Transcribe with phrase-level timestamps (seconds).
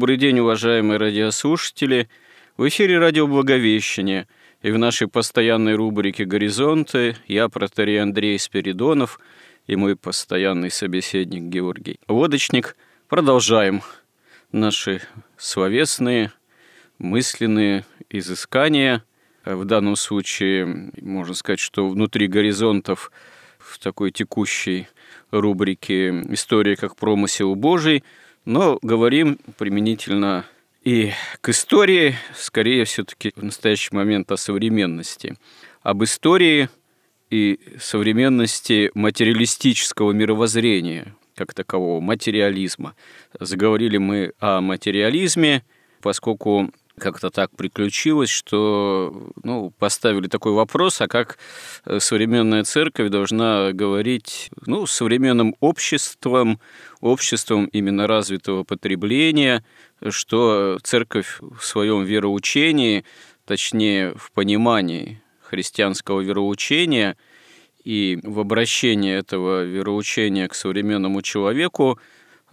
[0.00, 2.08] Добрый день, уважаемые радиослушатели.
[2.56, 4.26] В эфире радио «Благовещение»
[4.62, 9.20] и в нашей постоянной рубрике «Горизонты» я, протерей Андрей Спиридонов,
[9.66, 12.78] и мой постоянный собеседник Георгий Лодочник.
[13.08, 13.82] Продолжаем
[14.52, 15.02] наши
[15.36, 16.32] словесные,
[16.98, 19.04] мысленные изыскания.
[19.44, 23.12] В данном случае можно сказать, что внутри горизонтов
[23.58, 24.88] в такой текущей
[25.30, 28.02] рубрике «История как промысел Божий»
[28.44, 30.46] но говорим применительно
[30.82, 35.36] и к истории, скорее все-таки в настоящий момент о современности.
[35.82, 36.68] Об истории
[37.28, 42.94] и современности материалистического мировоззрения, как такового, материализма.
[43.38, 45.62] Заговорили мы о материализме,
[46.00, 51.38] поскольку как-то так приключилось, что ну, поставили такой вопрос, а как
[51.84, 56.60] э, современная церковь должна говорить ну, современным обществом,
[57.00, 59.64] обществом именно развитого потребления,
[60.08, 63.04] что церковь в своем вероучении,
[63.44, 67.16] точнее в понимании христианского вероучения
[67.82, 71.98] и в обращении этого вероучения к современному человеку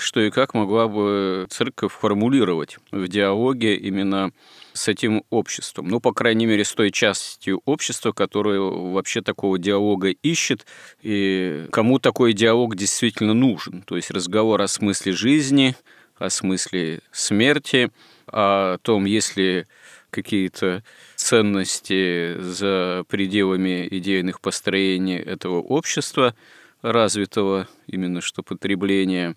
[0.02, 4.32] что и как могла бы церковь формулировать в диалоге именно
[4.74, 5.88] с этим обществом.
[5.88, 10.66] Ну, по крайней мере, с той частью общества, которая вообще такого диалога ищет,
[11.02, 13.82] и кому такой диалог действительно нужен.
[13.82, 15.76] То есть разговор о смысле жизни,
[16.18, 17.92] о смысле смерти,
[18.28, 19.66] о том, есть ли
[20.10, 20.84] какие-то
[21.16, 26.36] ценности за пределами идейных построений этого общества
[26.82, 29.36] развитого, именно что потребления,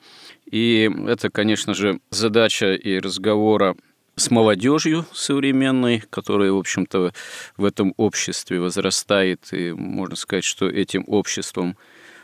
[0.51, 3.77] и это, конечно же, задача и разговора
[4.17, 7.13] с молодежью современной, которая, в общем-то,
[7.57, 11.77] в этом обществе возрастает, и можно сказать, что этим обществом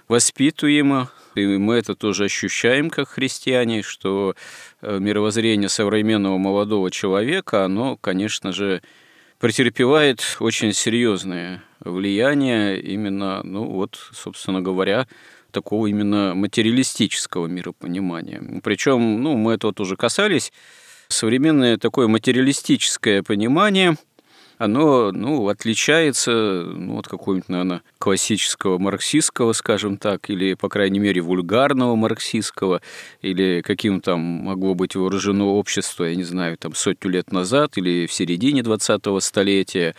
[0.08, 4.34] воспитываемо, и мы это тоже ощущаем как христиане, что
[4.80, 8.82] э, мировоззрение современного молодого человека, оно, конечно же,
[9.46, 15.06] претерпевает очень серьезное влияние именно, ну вот, собственно говоря,
[15.52, 18.42] такого именно материалистического миропонимания.
[18.64, 20.52] Причем, ну, мы этого тоже касались,
[21.06, 23.96] современное такое материалистическое понимание–
[24.58, 31.20] оно ну, отличается ну, от какого-нибудь, наверное, классического марксистского, скажем так, или, по крайней мере,
[31.20, 32.80] вульгарного марксистского,
[33.20, 38.06] или каким там могло быть вооружено общество, я не знаю, там сотню лет назад или
[38.06, 39.94] в середине 20-го столетия.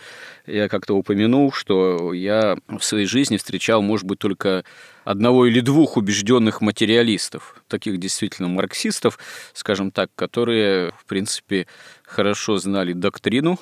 [0.46, 4.64] Я как-то упомянул, что я в своей жизни встречал, может быть, только
[5.04, 9.18] одного или двух убежденных материалистов, таких действительно марксистов,
[9.52, 11.66] скажем так, которые, в принципе,
[12.04, 13.58] хорошо знали доктрину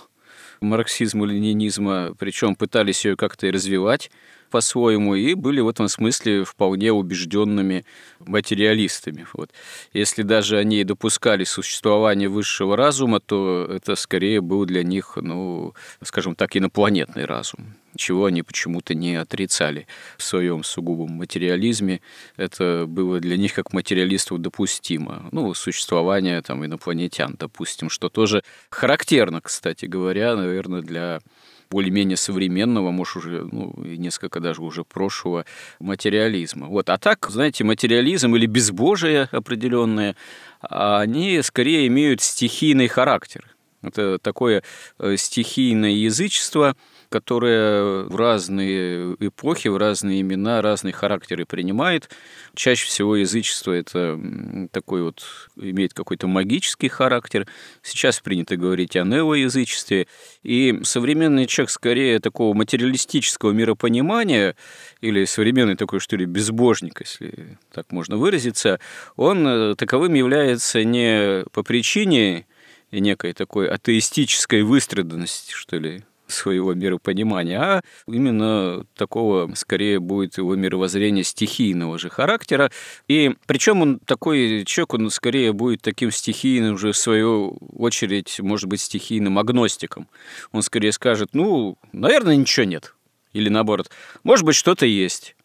[0.61, 4.11] марксизма, ленинизма, причем пытались ее как-то и развивать
[4.57, 7.85] по-своему, и были в этом смысле вполне убежденными
[8.21, 9.27] материалистами.
[9.35, 9.51] Вот.
[9.93, 16.35] Если даже они допускали существование высшего разума, то это скорее был для них, ну, скажем
[16.35, 19.87] так, инопланетный разум чего они почему-то не отрицали
[20.19, 22.03] в своем сугубом материализме.
[22.37, 25.29] Это было для них как материалистов допустимо.
[25.33, 31.21] Ну, существование там инопланетян, допустим, что тоже характерно, кстати говоря, наверное, для
[31.71, 35.45] более-менее современного, может, уже, ну, несколько даже уже прошлого
[35.81, 36.67] материализма.
[36.67, 36.91] Вот.
[36.91, 40.17] А так, знаете, материализм или безбожие определенное,
[40.61, 43.55] они скорее имеют стихийный характер.
[43.83, 44.63] Это такое
[44.99, 46.77] э, стихийное язычество–
[47.09, 52.11] которая в разные эпохи, в разные имена, разные характеры принимает.
[52.55, 54.19] Чаще всего язычество это
[54.73, 55.25] такой вот,
[55.57, 57.47] имеет какой-то магический характер.
[57.83, 60.07] Сейчас принято говорить о неоязычестве.
[60.43, 64.57] И современный человек скорее такого материалистического миропонимания
[65.01, 68.81] или современный такой, что ли, безбожник, если так можно выразиться,
[69.17, 72.47] он э, таковым является не по причине
[72.93, 81.25] некой такой атеистической выстраданности, что ли, своего миропонимания, а именно такого, скорее, будет его мировоззрение
[81.25, 82.71] стихийного же характера.
[83.09, 88.69] И причем он такой человек, он скорее будет таким стихийным уже, в свою очередь, может
[88.69, 90.09] быть, стихийным агностиком.
[90.53, 92.95] Он скорее скажет, ну, наверное, ничего нет.
[93.33, 93.91] Или наоборот,
[94.25, 95.36] может быть, что-то есть.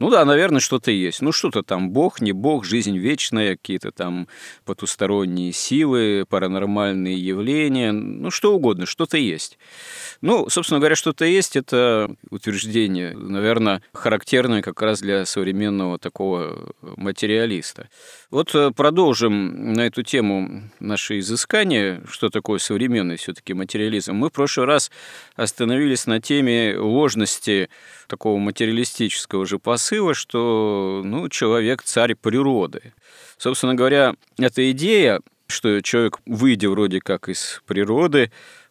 [0.00, 1.20] Ну да, наверное, что-то есть.
[1.20, 4.28] Ну что-то там бог, не бог, жизнь вечная, какие-то там
[4.64, 9.58] потусторонние силы, паранормальные явления, ну что угодно, что-то есть.
[10.22, 17.90] Ну, собственно говоря, что-то есть, это утверждение, наверное, характерное как раз для современного такого материалиста.
[18.30, 24.14] Вот э, продолжим на эту тему наши изыскания, что такое современный все-таки материализм.
[24.14, 24.92] Мы в прошлый раз
[25.34, 27.68] остановились на теме ложности
[28.06, 32.92] такого материалистического же посыла, что ну, человек царь природы.
[33.36, 38.30] Собственно говоря, эта идея, что человек, выйдя вроде как из природы,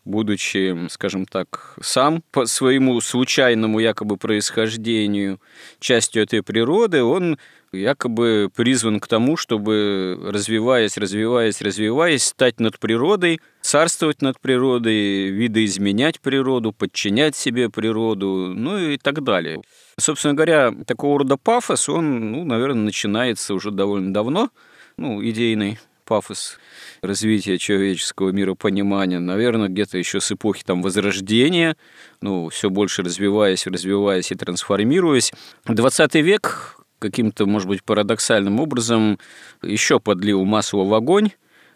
[0.09, 5.39] будучи, скажем так, сам по своему случайному якобы происхождению
[5.79, 7.37] частью этой природы, он
[7.71, 16.19] якобы призван к тому, чтобы, развиваясь, развиваясь, развиваясь, стать над природой, царствовать над природой, видоизменять
[16.19, 19.61] природу, подчинять себе природу, ну и так далее.
[19.99, 24.49] Собственно говоря, такого рода пафос, он, ну, наверное, начинается уже довольно давно,
[24.97, 25.77] ну, идейный
[26.09, 26.57] пафос
[27.03, 31.77] развития человеческого миропонимания, наверное, где-то еще с эпохи там Возрождения,
[32.19, 35.31] ну, все больше развиваясь, развиваясь и трансформируясь.
[35.67, 39.19] 20 век каким-то, может быть, парадоксальным образом
[39.61, 41.29] еще подлил масло в огонь,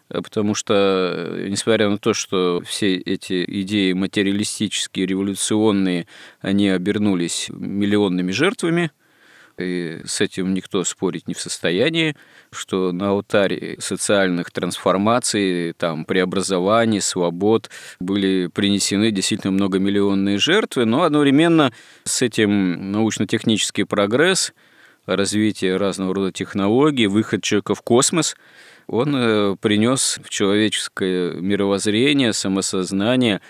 [0.08, 6.08] потому что, несмотря на то, что все эти идеи материалистические, революционные,
[6.40, 8.90] они обернулись миллионными жертвами–
[9.58, 12.16] и с этим никто спорить не в состоянии,
[12.50, 17.70] что на алтаре социальных трансформаций, там, преобразований, свобод
[18.00, 21.72] были принесены действительно многомиллионные жертвы, но одновременно
[22.04, 24.52] с этим научно-технический прогресс,
[25.06, 28.36] развитие разного рода технологий, выход человека в космос,
[28.86, 33.40] он э, принес в человеческое мировоззрение, самосознание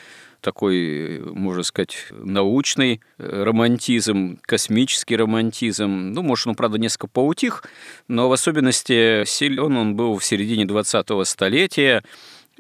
[0.45, 6.13] такой, можно сказать, научный романтизм, космический романтизм.
[6.13, 7.65] Ну, может, он, правда, несколько поутих,
[8.07, 12.05] но в особенности силен он был в середине 20-го столетия,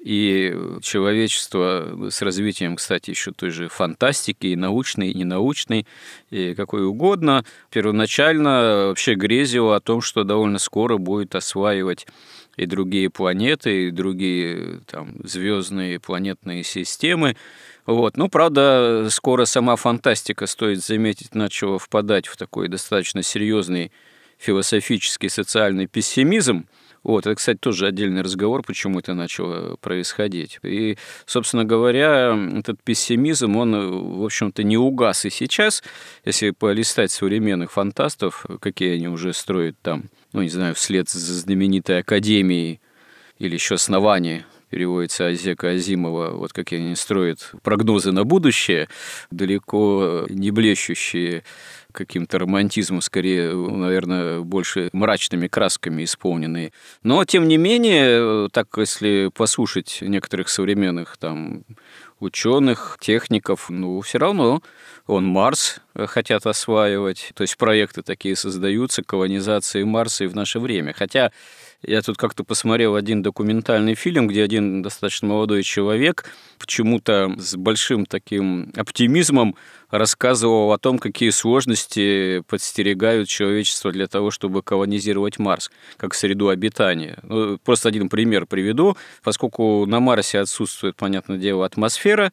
[0.03, 5.87] и человечество с развитием, кстати, еще той же фантастики, и научной, и ненаучной,
[6.31, 12.07] и какой угодно, первоначально вообще грезило о том, что довольно скоро будет осваивать
[12.57, 17.37] и другие планеты, и другие там, звездные планетные системы.
[17.87, 18.17] Вот.
[18.17, 23.93] Ну, правда, скоро сама фантастика, стоит заметить, начала впадать в такой достаточно серьезный
[24.39, 26.67] философический социальный пессимизм.
[27.03, 30.59] Вот, это, кстати, тоже отдельный разговор, почему это начало происходить.
[30.63, 30.97] И,
[31.27, 35.83] собственно говоря, этот пессимизм, он, в общем-то, не угас и сейчас.
[36.25, 42.01] Если полистать современных фантастов, какие они уже строят там, ну, не знаю, вслед за знаменитой
[42.01, 42.81] Академией
[43.39, 48.89] или еще основание переводится Азека Азимова, вот как они строят прогнозы на будущее,
[49.31, 51.45] далеко не блещущие
[51.93, 56.73] каким-то романтизмом, скорее, наверное, больше мрачными красками исполненные.
[57.05, 61.63] Но, тем не менее, так если послушать некоторых современных там
[62.19, 64.61] ученых, техников, ну, все равно
[65.07, 67.31] он Марс хотят осваивать.
[67.35, 70.93] То есть проекты такие создаются, колонизации Марса и в наше время.
[70.93, 71.31] Хотя
[71.87, 76.25] я тут как-то посмотрел один документальный фильм, где один достаточно молодой человек
[76.59, 79.57] почему-то с большим таким оптимизмом
[79.91, 87.19] рассказывал о том, какие сложности подстерегают человечество для того, чтобы колонизировать Марс, как среду обитания.
[87.23, 88.97] Ну, просто один пример приведу.
[89.23, 92.33] Поскольку на Марсе отсутствует, понятное дело, атмосфера,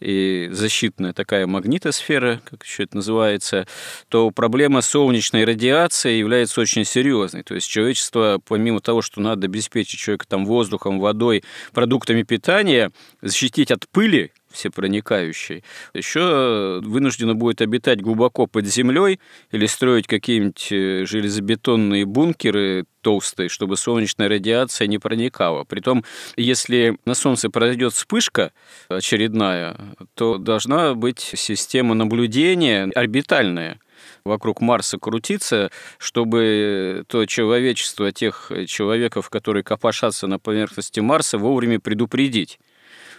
[0.00, 3.66] и защитная такая магнитосфера, как еще это называется,
[4.08, 7.42] то проблема солнечной радиации является очень серьезной.
[7.42, 13.70] То есть человечество, помимо того, что надо обеспечить человека там воздухом, водой, продуктами питания, защитить
[13.70, 15.62] от пыли, всепроникающей,
[15.94, 19.20] еще вынуждено будет обитать глубоко под землей
[19.52, 25.64] или строить какие-нибудь э, железобетонные бункеры толстые, чтобы солнечная радиация не проникала.
[25.64, 26.04] Притом,
[26.36, 28.52] если на Солнце произойдет вспышка
[28.88, 29.76] очередная,
[30.14, 33.78] то должна быть система наблюдения орбитальная,
[34.24, 42.58] вокруг Марса крутиться, чтобы то человечество, тех человеков, которые копошатся на поверхности Марса, вовремя предупредить.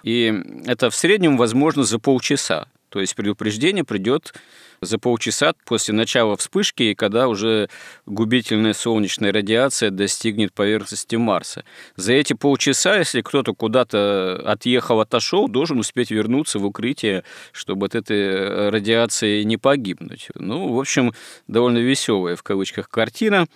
[0.08, 0.34] И
[0.66, 2.70] это в среднем возможно за полчаса.
[2.88, 4.34] То есть предупреждение придет
[4.80, 7.68] за полчаса после начала вспышки, и когда уже
[8.06, 11.66] губительная солнечная радиация достигнет поверхности Марса.
[11.98, 17.96] За эти полчаса, если кто-то куда-то отъехал, отошел, должен успеть вернуться в укрытие, чтобы от
[17.96, 20.30] этой радиации не погибнуть.
[20.36, 21.12] Ну, в общем,
[21.50, 23.48] довольно веселая в кавычках картина.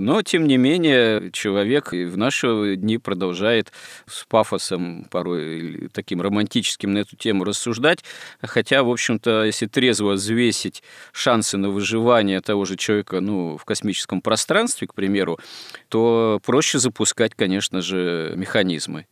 [0.00, 3.72] Но, тем не менее, человек в наши дни продолжает
[4.06, 8.04] с пафосом, порой таким романтическим на эту тему рассуждать,
[8.40, 14.20] хотя, в общем-то, если трезво взвесить шансы на выживание того же человека ну, в космическом
[14.20, 15.40] пространстве, к примеру,
[15.88, 19.06] то проще запускать, конечно же, механизмы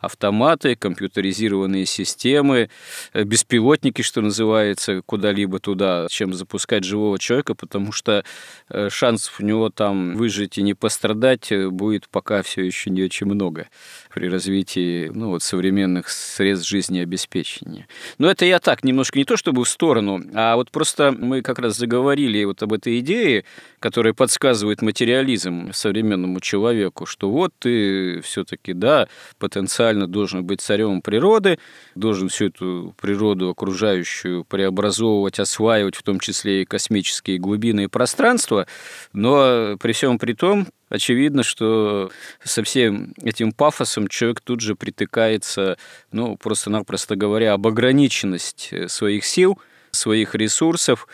[0.00, 2.70] автоматы, компьютеризированные системы,
[3.12, 8.24] э, беспилотники, что называется, куда-либо туда, чем запускать живого человека, потому что
[8.70, 13.02] э, шансов у него там выжить и не пострадать э, будет пока все еще не
[13.02, 13.68] очень много
[14.12, 17.86] при развитии ну, вот, современных средств жизнеобеспечения.
[18.18, 21.58] Но это я так, немножко не то чтобы в сторону, а вот просто мы как
[21.58, 23.44] раз заговорили вот об этой идее,
[23.80, 31.58] которая подсказывает материализм современному человеку, что вот ты все-таки, да, потенциально должен быть царем природы,
[31.94, 38.66] должен всю эту природу окружающую преобразовывать, осваивать, в том числе и космические глубины и пространства,
[39.12, 42.10] но при всем при том очевидно, что
[42.42, 45.78] со всем этим пафосом человек тут же притыкается,
[46.12, 49.58] ну, просто-напросто говоря, об ограниченность э, своих сил,
[49.92, 51.08] своих ресурсов,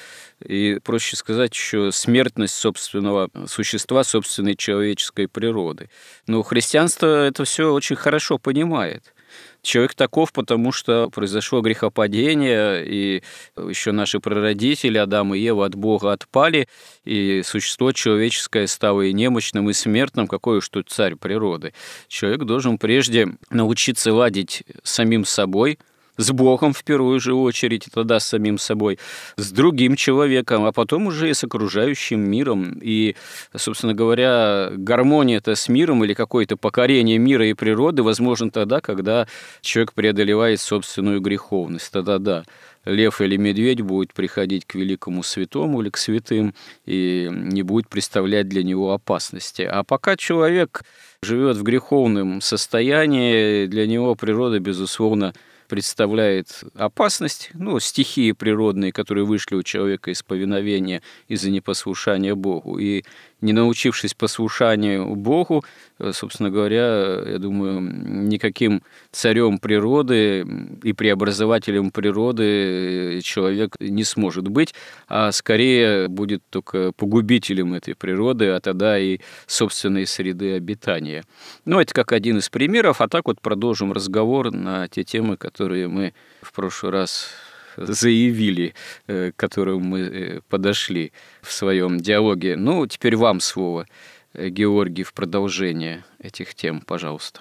[0.45, 5.89] и, проще сказать, еще смертность собственного существа, собственной человеческой природы.
[6.27, 9.15] Но христианство это все очень хорошо понимает.
[9.63, 13.23] Человек таков, потому что произошло грехопадение, и
[13.57, 16.69] еще наши прародители, Адам и Ева, от Бога отпали,
[17.05, 21.75] и существо человеческое стало и немощным, и смертным, какой уж тут царь природы.
[22.07, 25.79] Человек должен прежде научиться ладить самим собой–
[26.17, 28.99] с Богом в первую же очередь, тогда с самим собой,
[29.37, 32.79] с другим человеком, а потом уже и с окружающим миром.
[32.81, 33.17] И,
[33.55, 39.27] собственно говоря, гармония это с миром или какое-то покорение мира и природы возможно тогда, когда
[39.61, 41.91] человек преодолевает собственную греховность.
[41.93, 42.45] Тогда да,
[42.87, 46.55] лев или медведь будет приходить к великому святому или к святым
[46.87, 49.63] и не будет представлять для него опасности.
[49.63, 50.83] А пока человек
[51.23, 55.35] живет в греховном состоянии, для него природа, безусловно,
[55.67, 62.79] представляет опасность, ну, стихии природные, которые вышли у человека из повиновения из-за непослушания Богу.
[62.79, 63.05] И
[63.41, 65.65] не научившись послушанию Богу,
[65.99, 70.47] э, собственно говоря, я думаю, никаким царем природы
[70.83, 74.75] и преобразователем природы человек не сможет быть,
[75.09, 81.25] а скорее будет только погубителем этой природы, а тогда и собственной среды обитания.
[81.65, 85.89] Ну, это как один из примеров, а так вот продолжим разговор на те темы, которые
[85.89, 87.29] мы в прошлый раз
[87.77, 88.75] заявили,
[89.07, 92.57] э, к которым мы э, подошли в своем диалоге.
[92.57, 93.87] Ну, теперь вам слово,
[94.35, 97.41] э, Георгий, в продолжение этих тем, пожалуйста.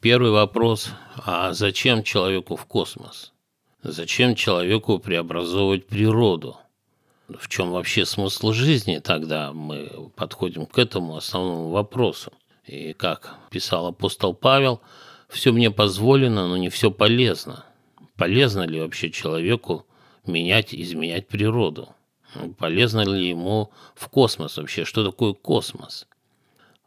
[0.00, 0.90] Первый вопрос.
[1.24, 3.32] А зачем человеку в космос?
[3.82, 6.56] Зачем человеку преобразовывать природу?
[7.28, 8.98] В чем вообще смысл жизни?
[8.98, 12.32] Тогда мы подходим к этому основному вопросу.
[12.66, 14.80] И как писал апостол Павел,
[15.28, 17.64] все мне позволено, но не все полезно
[18.16, 19.86] полезно ли вообще человеку
[20.26, 21.90] менять, изменять природу?
[22.58, 24.84] Полезно ли ему в космос вообще?
[24.84, 26.06] Что такое космос?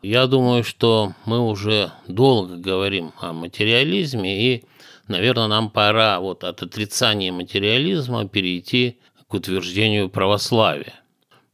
[0.02, 4.64] Я думаю, что мы уже долго говорим о материализме, и,
[5.08, 10.94] наверное, нам пора вот от отрицания материализма перейти к утверждению православия.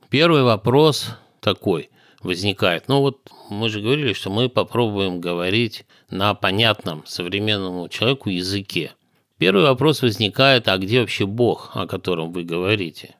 [0.09, 1.07] Первый вопрос
[1.39, 1.89] такой
[2.21, 2.87] возникает.
[2.87, 8.93] Ну вот мы же говорили, что мы попробуем говорить на понятном современному человеку языке–
[9.37, 13.15] Первый вопрос возникает, а где вообще Бог, о котором вы говорите?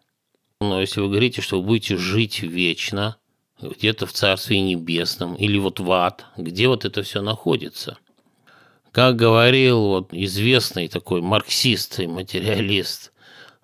[0.61, 3.17] Но если вы говорите, что вы будете жить вечно,
[3.59, 7.97] где-то в Царстве Небесном или вот в ад, где вот это все находится?
[8.93, 13.11] Как говорил вот известный такой марксист и материалист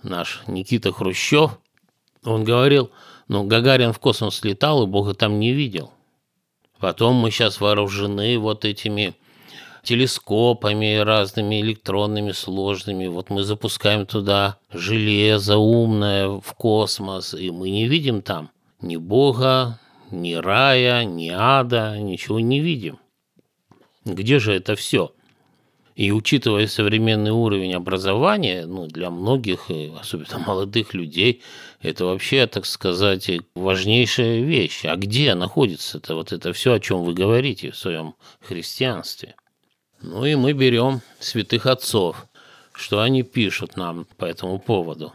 [0.03, 1.57] наш Никита Хрущев,
[2.25, 2.91] он говорил,
[3.29, 5.93] ну, Гагарин в космос летал, и Бога там не видел.
[6.79, 9.15] Потом мы сейчас вооружены вот этими
[9.83, 13.07] телескопами разными электронными сложными.
[13.07, 18.49] Вот мы запускаем туда железо умное в космос, и мы не видим там
[18.81, 19.79] ни Бога,
[20.11, 22.99] ни рая, ни ада, ничего не видим.
[24.05, 25.13] Где же это все?
[25.95, 29.69] И учитывая современный уровень образования, ну, для многих,
[29.99, 31.43] особенно молодых людей,
[31.81, 34.85] это вообще, так сказать, важнейшая вещь.
[34.85, 39.35] А где находится это вот это все, о чем вы говорите в своем христианстве?
[40.01, 42.27] Ну и мы берем святых отцов.
[42.73, 45.13] что они пишут нам по этому поводу.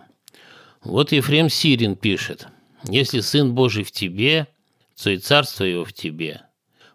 [0.85, 2.47] Вот Ефрем Сирин пишет,
[2.85, 4.47] «Если Сын Божий в тебе,
[5.03, 6.43] то и Царство Его в тебе.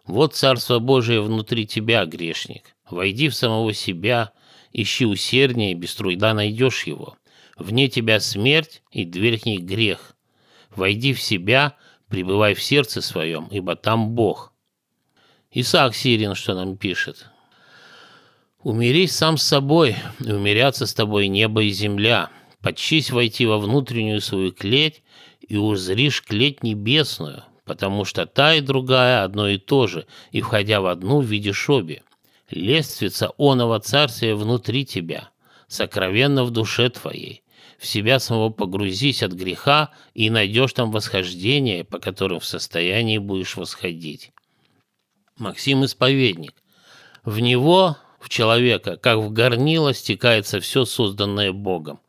[0.06, 2.74] Вот Царство Божие внутри тебя, грешник.
[2.88, 4.32] Войди в самого себя,
[4.72, 7.16] ищи усерднее, без труда найдешь его.
[7.58, 10.16] Вне тебя смерть, и дверь к ней грех.
[10.70, 11.76] Войди в себя,
[12.08, 14.52] пребывай в сердце своем, ибо там Бог».
[15.50, 17.31] Исаак Сирин что нам пишет?
[18.62, 22.30] «Умерись сам с собой, и умерятся с тобой небо и земля»
[22.62, 25.02] Подчись войти во внутреннюю свою клеть
[25.40, 30.80] и узришь клеть небесную, потому что та и другая одно и то же, и, входя
[30.80, 32.04] в одну, видишь обе.
[32.50, 35.30] Лествица оного царствия внутри тебя,
[35.66, 37.42] сокровенно в душе твоей.
[37.78, 43.56] В себя самого погрузись от греха и найдешь там восхождение, по которым в состоянии будешь
[43.56, 44.30] восходить.
[45.36, 46.54] Максим Исповедник.
[47.24, 52.00] В него, в человека, как в горнило, стекается все созданное Богом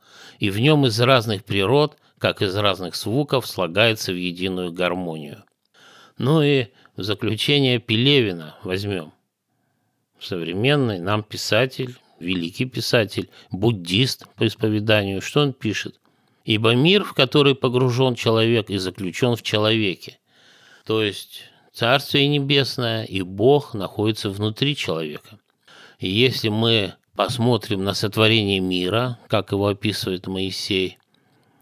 [0.43, 5.43] и в нем из разных природ, как из разных звуков, слагается в единую гармонию.
[6.17, 6.67] Ну и
[6.98, 9.13] в заключение Пелевина возьмем.
[10.20, 16.00] Современный нам писатель, великий писатель, буддист по исповеданию, что он пишет?
[16.43, 20.20] «Ибо мир, в который погружен человек, и заключен в человеке».
[20.86, 25.39] То есть Царствие Небесное и Бог находятся внутри человека.
[26.03, 30.98] И если мы посмотрим на сотворение мира, как его описывает Моисей,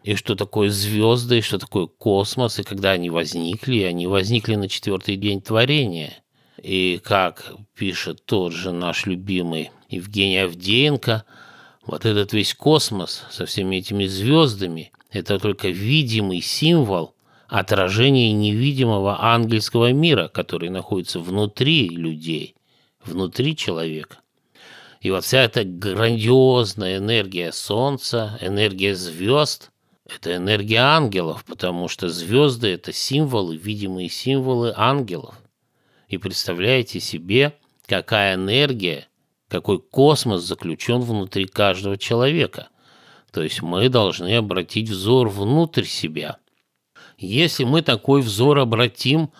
[0.03, 4.67] и что такое звезды, и что такое космос, и когда они возникли, они возникли на
[4.67, 6.23] четвертый день творения.
[6.59, 11.23] И как пишет тот же наш любимый Евгений Авдеенко,
[11.85, 17.13] вот этот весь космос со всеми этими звездами– это только видимый символ
[17.47, 22.55] отражения невидимого ангельского мира, который находится внутри людей,
[23.05, 24.17] внутри человека.
[25.01, 29.71] И вот вся эта грандиозная энергия Солнца, энергия звезд,
[30.05, 35.35] это энергия ангелов, потому что звезды– это символы, видимые символы ангелов.
[36.07, 39.07] И представляете себе, какая энергия,
[39.47, 42.69] какой космос заключен внутри каждого человека.
[43.31, 46.37] То есть мы должны обратить взор внутрь себя.
[47.17, 49.31] Если мы такой взор обратим,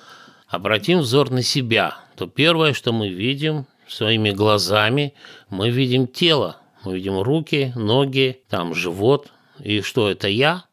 [0.48, 5.14] обратим взор на себя, то первое, что мы видим, своими глазами
[5.50, 9.32] мы видим тело, мы видим руки, ноги, там живот.
[9.60, 10.66] И что это я?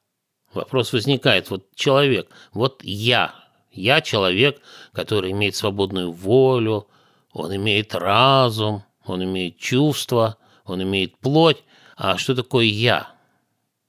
[0.55, 1.51] Вопрос возникает.
[1.51, 3.35] Вот человек, вот я.
[3.71, 4.61] Я человек,
[4.93, 6.89] который имеет свободную волю,
[7.33, 11.63] он имеет разум, он имеет чувства, он имеет плоть.
[11.97, 13.11] А что такое я,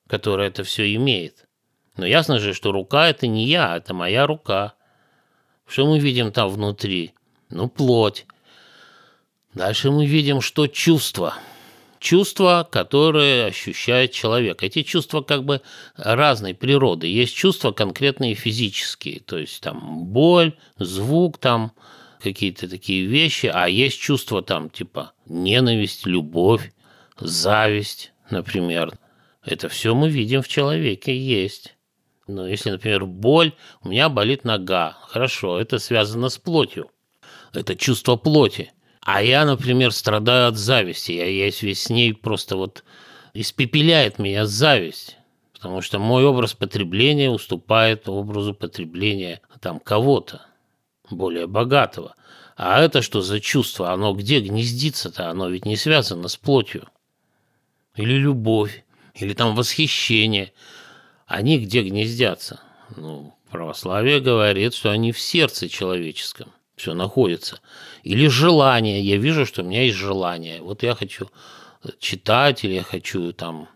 [0.08, 1.48] который это все имеет?
[1.96, 4.74] Но ясно же, что рука– это не я, это моя рука.
[5.65, 7.13] Что мы видим там внутри?
[7.50, 8.26] Ну, плоть.
[9.54, 11.36] Дальше мы видим, что чувства.
[12.00, 14.64] Чувства, которые ощущает человек.
[14.64, 15.62] Эти чувства как бы
[15.98, 17.08] разной природы.
[17.08, 21.74] Есть чувства конкретные физические, то есть там боль, звук там,
[22.22, 26.72] какие-то такие вещи, а есть чувства там типа ненависть, любовь,
[27.20, 28.98] зависть, например.
[29.44, 31.76] Это все мы видим в человеке, есть.
[32.28, 36.92] Но если, например, боль, у меня болит нога, хорошо, это связано с плотью.
[37.54, 38.72] Это чувство плоти.
[39.02, 41.14] А я, например, страдаю от зависти.
[41.14, 42.84] Я, я весь с ней просто вот
[43.34, 45.18] испепеляет меня зависть.
[45.54, 50.46] Потому что мой образ потребления уступает образу потребления там кого-то
[51.10, 52.16] более богатого.
[52.56, 53.92] А это что за чувство?
[53.92, 55.30] Оно где гнездится-то?
[55.30, 56.88] Оно ведь не связано с плотью.
[57.96, 58.84] Или любовь,
[59.16, 60.54] или там восхищение.
[61.26, 62.62] Они где гнездятся?
[62.96, 67.60] Ну, православие говорит, что они в сердце человеческом все находится.
[68.04, 69.02] Или желание.
[69.02, 70.62] Я вижу, что у меня есть желание.
[70.62, 71.30] Вот я хочу
[72.00, 73.68] читать, или я хочу там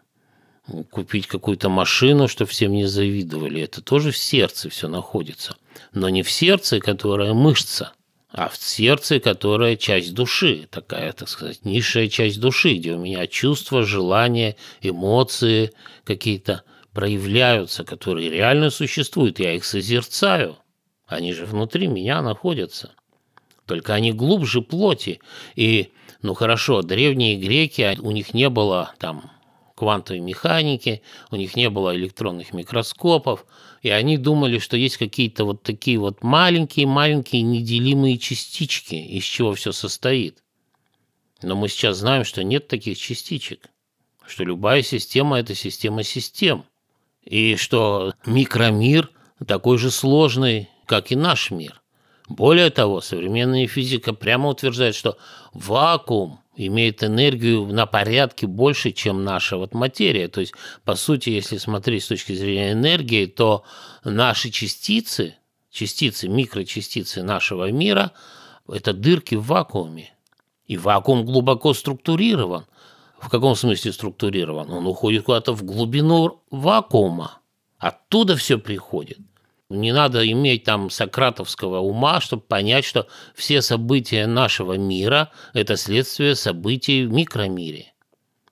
[0.91, 3.61] купить какую-то машину, чтобы всем не завидовали.
[3.61, 5.55] Это тоже в сердце все находится.
[5.91, 7.93] Но не в сердце, которая мышца,
[8.31, 13.27] а в сердце, которая часть души, такая, так сказать, низшая часть души, где у меня
[13.27, 15.71] чувства, желания, эмоции
[16.03, 16.63] какие-то
[16.93, 19.39] проявляются, которые реально существуют.
[19.39, 20.57] Я их созерцаю.
[21.07, 22.93] Они же внутри меня находятся.
[23.65, 25.19] Только они глубже плоти.
[25.55, 29.31] И, ну хорошо, древние греки, у них не было там
[29.75, 33.45] квантовой механики, у них не было электронных микроскопов,
[33.81, 39.71] и они думали, что есть какие-то вот такие вот маленькие-маленькие неделимые частички, из чего все
[39.71, 40.43] состоит.
[41.41, 43.69] Но мы сейчас знаем, что нет таких частичек,
[44.25, 46.65] что любая система– это система систем,
[47.23, 49.11] и что микромир
[49.45, 51.81] такой же сложный, как и наш мир.
[52.29, 55.17] Более того, современная физика прямо утверждает, что
[55.53, 60.27] вакуум имеет энергию на порядке больше, чем наша вот материя.
[60.27, 60.53] То есть,
[60.85, 63.63] по сути, если смотреть с точки зрения энергии, то
[64.03, 65.35] наши частицы,
[65.69, 68.11] частицы, микрочастицы нашего мира–
[68.67, 70.13] это дырки в вакууме.
[70.65, 72.65] И вакуум глубоко структурирован.
[73.19, 74.71] В каком смысле структурирован?
[74.71, 77.39] Он уходит куда-то в глубину вакуума.
[77.77, 79.19] Оттуда все приходит.
[79.73, 86.35] Не надо иметь там сократовского ума, чтобы понять, что все события нашего мира– это следствие
[86.35, 87.93] событий в микромире.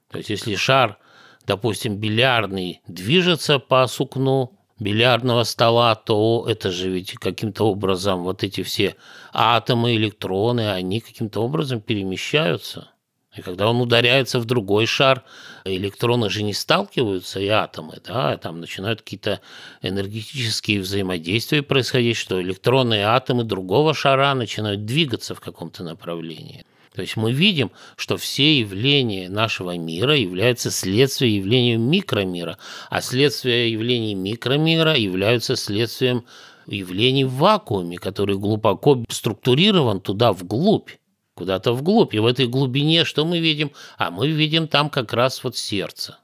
[0.09, 0.97] То есть если шар,
[1.45, 8.63] допустим, бильярдный, движется по сукну бильярдного стола, то это же ведь каким-то образом вот эти
[8.63, 8.95] все
[9.31, 12.90] атомы, электроны, они каким-то образом перемещаются.
[13.35, 15.23] И когда он ударяется в другой шар,
[15.63, 19.39] электроны же не сталкиваются, и атомы, да, там начинают какие-то
[19.81, 26.65] энергетические взаимодействия происходить, что электроны и атомы другого шара начинают двигаться в каком-то направлении.
[26.93, 32.57] То есть мы видим, что все явления нашего мира являются следствием явления микромира,
[32.89, 36.25] а следствия явлений микромира являются следствием
[36.67, 40.89] явлений в вакууме, который глубоко структурирован туда вглубь
[41.33, 42.13] куда-то вглубь.
[42.13, 43.71] И в этой глубине что мы видим?
[43.97, 46.17] А мы видим там как раз вот сердце.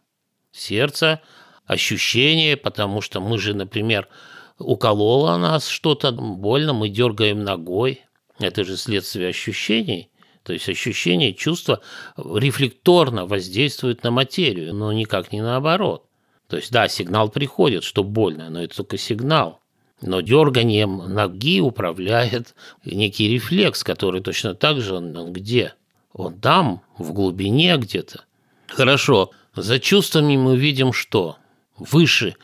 [0.52, 1.22] Сердце,
[1.65, 4.08] ощущение, потому что мы же, например,
[4.58, 8.02] укололо нас что-то больно, мы дергаем ногой.
[8.39, 10.10] Это же следствие ощущений.
[10.43, 11.82] То есть ощущение, чувство
[12.15, 16.06] рефлекторно воздействует на материю, но никак не наоборот.
[16.48, 19.60] То есть, да, сигнал приходит, что больно, но это только сигнал.
[20.02, 22.54] Но дерганием ноги управляет
[22.86, 25.74] некий рефлекс, который точно так же, он, он где?
[26.14, 28.24] Он там, в глубине где-то.
[28.68, 31.38] Хорошо, за чувствами мы видим что?
[31.78, 32.36] Выше.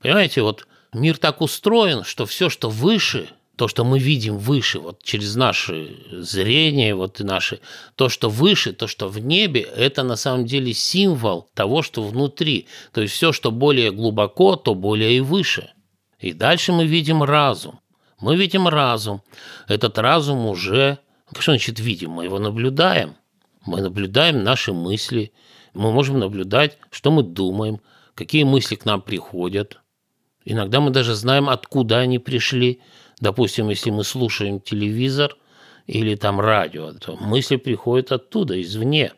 [0.00, 5.02] Понимаете, вот мир так устроен, что все, что выше, то, что мы видим выше, вот
[5.02, 7.60] через наше зрение, вот и наши,
[7.96, 12.66] то, что выше, то, что в небе, это на самом деле символ того, что внутри.
[12.92, 15.70] То есть все, что более глубоко, то более и выше–
[16.18, 17.80] и дальше мы видим разум.
[18.20, 19.22] Мы видим разум.
[19.68, 20.98] Этот разум уже...
[21.32, 22.10] Что значит видим?
[22.10, 23.14] Мы его наблюдаем.
[23.64, 25.32] Мы наблюдаем наши мысли.
[25.74, 27.80] Мы можем наблюдать, что мы думаем,
[28.14, 29.78] какие мысли к нам приходят.
[30.44, 32.80] Иногда мы даже знаем, откуда они пришли.
[33.20, 35.36] Допустим, если мы слушаем телевизор
[35.86, 39.12] или там радио, то мысли приходят оттуда, извне.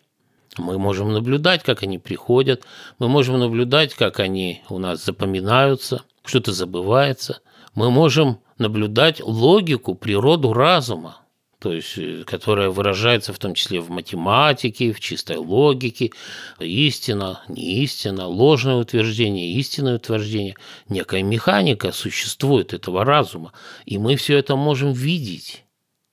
[0.58, 2.64] Мы можем наблюдать, как они приходят,
[2.98, 7.40] мы можем наблюдать, как они у нас запоминаются– что-то забывается.
[7.74, 11.20] Мы можем наблюдать логику, природу разума,
[11.60, 16.10] то есть, э, которая выражается в том числе в математике, в чистой логике,
[16.58, 20.56] истина, не истина, ложное утверждение, истинное утверждение.
[20.88, 23.52] Некая механика существует этого разума,
[23.84, 25.64] и мы все это можем видеть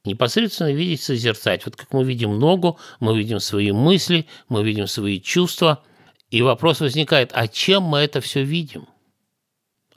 [0.07, 1.65] непосредственно видеть, созерцать.
[1.65, 5.83] Вот как мы видим ногу, мы видим свои мысли, мы видим свои чувства.
[6.31, 8.87] И вопрос возникает, а чем мы это все видим?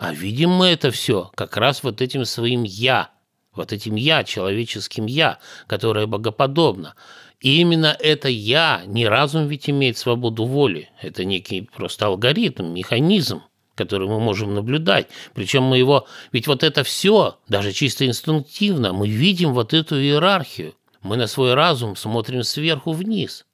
[0.01, 3.11] А видим мы это все как раз вот этим своим «я»,
[3.55, 6.95] вот этим «я», человеческим «я», которое богоподобно.
[7.39, 13.43] И именно это «я», не разум ведь имеет свободу воли, это некий просто алгоритм, механизм,
[13.75, 15.09] который мы можем наблюдать.
[15.35, 16.07] Причем мы его...
[16.33, 20.73] Ведь вот это все, даже чисто инстинктивно, мы видим вот эту иерархию.
[21.03, 23.45] Мы на свой разум смотрим сверху вниз.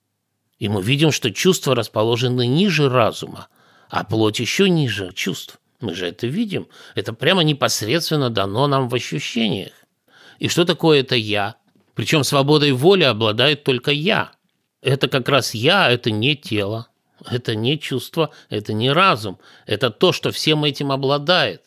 [0.61, 3.49] И мы видим, что чувства расположены ниже разума,
[3.91, 5.59] а плоть еще ниже чувств.
[5.81, 6.69] Мы же это видим.
[6.95, 9.73] Это прямо непосредственно дано нам в ощущениях.
[10.39, 11.57] И что такое это «я»?
[11.95, 14.33] Причем свободой воли обладает только «я».
[14.83, 16.89] Это как раз «я»– это не тело,
[17.29, 19.39] это не чувство, это не разум.
[19.67, 21.63] Это то, что всем этим обладает.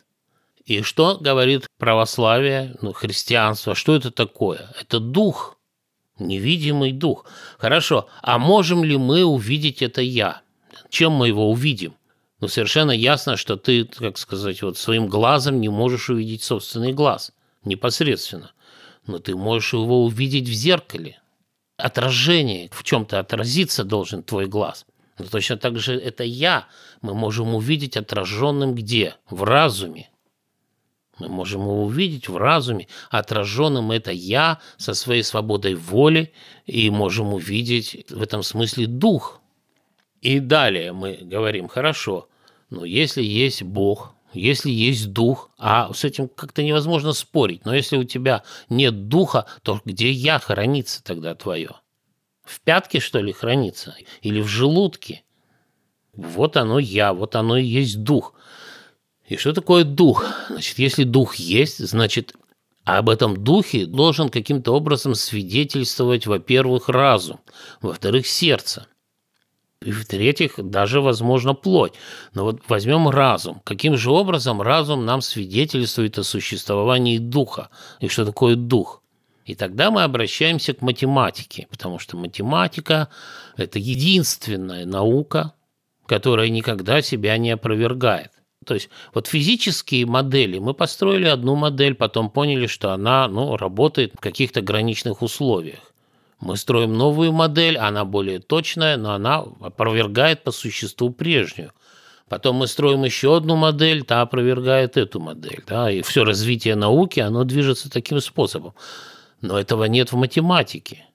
[0.66, 3.74] И что говорит православие, ну, христианство?
[3.74, 4.72] Что это такое?
[4.80, 5.58] Это дух,
[6.20, 7.26] невидимый дух.
[7.58, 10.42] Хорошо, а можем ли мы увидеть это «я»?
[10.90, 11.96] Чем мы его увидим?
[12.40, 17.34] Но совершенно ясно, что ты, как сказать, вот своим глазом не можешь увидеть собственный глаз
[17.64, 18.52] непосредственно,
[19.06, 21.20] но ты можешь его увидеть в зеркале.
[21.78, 24.86] Отражение, в чем-то отразиться должен твой глаз.
[25.18, 26.68] Но точно так же это я
[27.02, 29.16] мы можем увидеть отраженным где?
[29.30, 30.10] В разуме.
[31.20, 36.34] Мы можем его увидеть в разуме, отраженным это я со своей свободой воли,
[36.66, 39.42] и можем увидеть в этом смысле дух.
[40.22, 42.29] И далее мы говорим, хорошо,
[42.70, 47.98] но если есть Бог, если есть дух, а с этим как-то невозможно спорить, но если
[47.98, 51.72] у тебя нет духа, то где я хранится тогда твое?
[52.44, 53.96] В пятке, что ли, хранится?
[54.22, 55.24] Или в желудке?
[56.14, 58.34] Вот оно я, вот оно и есть дух.
[59.28, 60.26] И что такое дух?
[60.50, 62.34] Значит, если дух есть, значит,
[62.84, 67.40] об этом духе должен каким-то образом свидетельствовать, во-первых, разум,
[67.82, 68.88] во-вторых, сердце.
[69.82, 71.94] И в-третьих, даже, возможно, плоть.
[72.34, 73.62] Но вот возьмем разум.
[73.64, 77.70] Каким же образом разум нам свидетельствует о существовании духа?
[78.02, 79.02] И что такое дух?
[79.46, 83.08] И тогда мы обращаемся к математике, потому что математика–
[83.58, 85.54] это единственная наука,
[86.06, 88.32] которая никогда себя не опровергает.
[88.66, 94.14] То есть вот физические модели, мы построили одну модель, потом поняли, что она ну, работает
[94.14, 95.89] в каких-то граничных условиях.
[96.40, 101.74] Мы строим новую модель, она более точная, но она опровергает по существу прежнюю.
[102.30, 105.64] Потом мы строим еще одну модель, та опровергает эту модель.
[105.68, 105.92] Да?
[105.92, 108.74] И все развитие науки, оно движется таким способом.
[109.42, 111.06] Но этого нет в математике.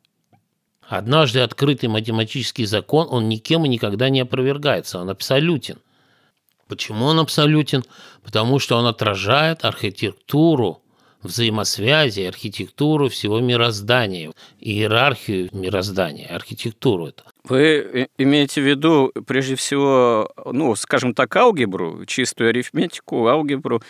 [0.86, 5.78] Однажды открытый математический закон, он никем и никогда не опровергается, он абсолютен.
[6.68, 7.84] Почему он абсолютен?
[8.22, 10.82] Потому что он отражает архитектуру
[11.24, 17.24] взаимосвязи, архитектуру всего мироздания, иерархию мироздания, архитектуру это.
[17.44, 23.82] Вы имеете в виду, прежде всего, ну, скажем так, алгебру, чистую арифметику, алгебру,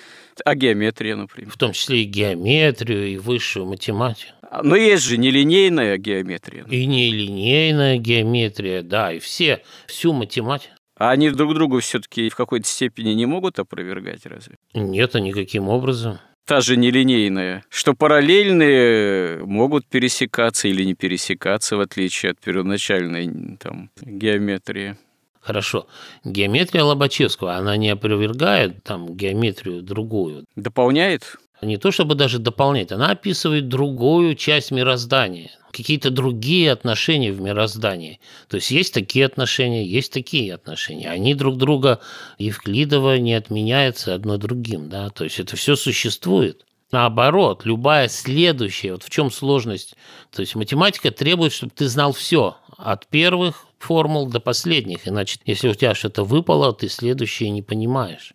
[0.45, 1.51] а геометрия, например?
[1.51, 4.33] В том числе и геометрию, и высшую математику.
[4.63, 6.65] Но есть же нелинейная геометрия.
[6.65, 10.73] И нелинейная геометрия, да, и все, всю математику.
[10.97, 14.57] А они друг другу все-таки в какой-то степени не могут опровергать, разве?
[14.75, 16.19] Нет, а никаким образом.
[16.47, 23.91] Та же нелинейная, что параллельные могут пересекаться или не пересекаться, в отличие от первоначальной там,
[24.03, 24.97] геометрии.
[25.41, 25.87] Хорошо.
[26.25, 30.45] Геометрия Лобачевского, она не опровергает там геометрию другую.
[30.57, 31.37] Дополняет?
[31.65, 38.21] Не то чтобы даже дополняет, она описывает другую часть мироздания какие-то другие отношения в мироздании.
[38.49, 41.11] То есть есть такие отношения, есть такие отношения.
[41.11, 42.01] Они друг друга
[42.39, 44.89] Евклидова не отменяются одно другим.
[44.89, 45.11] Да?
[45.11, 46.65] То есть это все существует.
[46.93, 49.95] Наоборот, любая следующая, вот в чем сложность.
[50.31, 55.09] То есть математика требует, чтобы ты знал все, от первых формул до последних.
[55.09, 58.35] Иначе, если у тебя что-то выпало, ты следующее не понимаешь.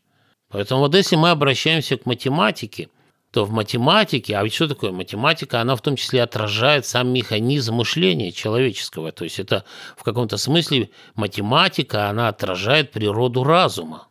[0.50, 2.90] Поэтому вот если мы обращаемся к математике–
[3.32, 7.76] то в математике, а ведь что такое математика, она в том числе отражает сам механизм
[7.76, 9.12] мышления человеческого.
[9.12, 9.66] То есть это
[9.96, 14.08] в каком-то смысле математика, она отражает природу разума.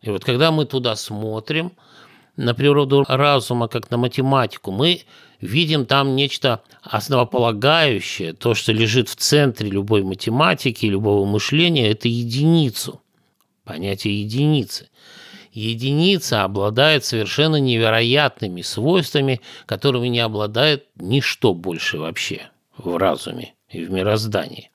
[0.00, 1.72] И вот когда мы туда смотрим,
[2.36, 5.02] на природу разума, как на математику, мы
[5.40, 13.02] видим там нечто основополагающее, то, что лежит в центре любой математики, любого мышления, это единицу,
[13.64, 14.88] понятие единицы
[15.52, 23.90] единица обладает совершенно невероятными свойствами, которыми не обладает ничто больше вообще в разуме и в
[23.90, 24.70] мироздании.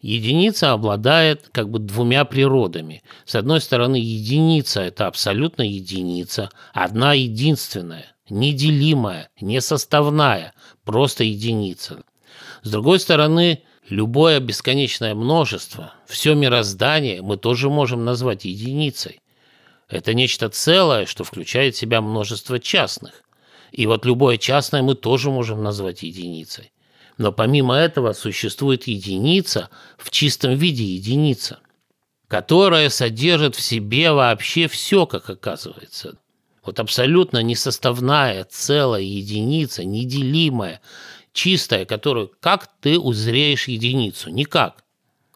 [0.00, 3.02] Единица обладает как бы двумя природами.
[3.24, 10.52] С одной стороны, единица– это абсолютно единица, одна единственная, неделимая, несоставная,
[10.84, 12.04] просто единица.
[12.62, 19.20] С другой стороны, любое бесконечное множество, все мироздание мы тоже можем назвать единицей.
[19.88, 23.22] Это нечто целое, что включает в себя множество частных.
[23.72, 26.72] И вот любое частное мы тоже можем назвать единицей.
[27.16, 31.58] Но помимо этого существует единица в чистом виде единица,
[32.28, 36.18] которая содержит в себе вообще все, как оказывается.
[36.64, 40.80] Вот абсолютно несоставная, целая единица, неделимая,
[41.32, 44.30] чистая, которую как ты узреешь единицу?
[44.30, 44.84] Никак.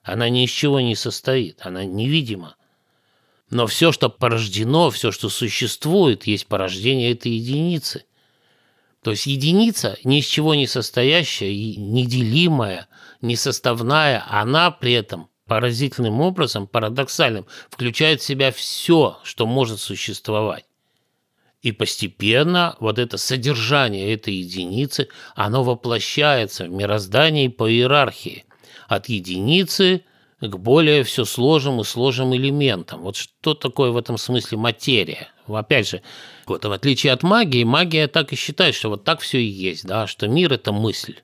[0.02, 2.56] Она ни из чего не состоит, она невидима.
[3.52, 8.06] Но все, что порождено, все, что существует, есть порождение этой единицы.
[9.02, 12.88] То есть единица, ни из чего не состоящая, неделимая,
[13.20, 20.64] несоставная, она при этом поразительным образом, парадоксальным, включает в себя все, что может существовать.
[21.60, 28.46] И постепенно вот это содержание этой единицы, оно воплощается в мироздании по иерархии.
[28.88, 30.04] От единицы
[30.48, 33.02] к более все сложным и сложным элементам.
[33.02, 35.28] Вот что такое в этом смысле материя?
[35.46, 36.02] Опять же,
[36.46, 39.86] вот в отличие от магии, магия так и считает, что вот так все и есть,
[39.86, 41.16] да, что мир– это мысль.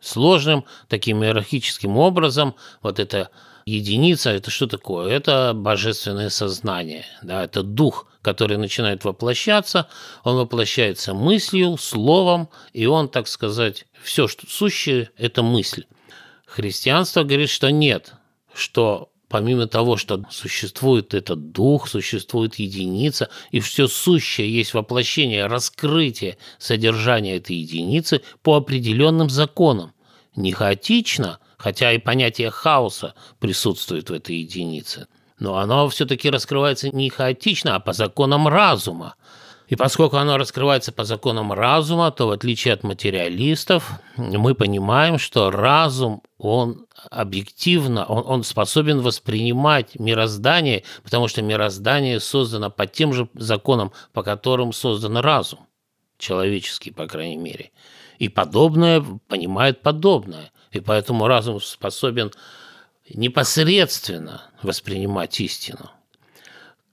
[0.00, 3.30] Сложным, таким иерархическим образом, вот эта
[3.64, 5.10] единица– это что такое?
[5.10, 9.88] Это божественное сознание, да, это дух, который начинает воплощаться,
[10.22, 15.84] он воплощается мыслью, словом, и он, так сказать, все, что сущее– это мысль.
[16.44, 18.12] Христианство говорит, что нет,
[18.56, 26.38] что помимо того, что существует этот дух, существует единица, и все сущее есть воплощение, раскрытие
[26.58, 29.92] содержания этой единицы по определенным законам.
[30.36, 37.10] Не хаотично, хотя и понятие хаоса присутствует в этой единице, но оно все-таки раскрывается не
[37.10, 39.16] хаотично, а по законам разума.
[39.68, 45.50] И поскольку оно раскрывается по законам разума, то в отличие от материалистов, мы понимаем, что
[45.50, 53.28] разум, он объективно, он, он способен воспринимать мироздание, потому что мироздание создано по тем же
[53.34, 55.66] законам, по которым создан разум,
[56.16, 57.72] человеческий, по крайней мере.
[58.18, 60.52] И подобное понимает подобное.
[60.70, 62.32] И поэтому разум способен
[63.08, 65.90] непосредственно воспринимать истину.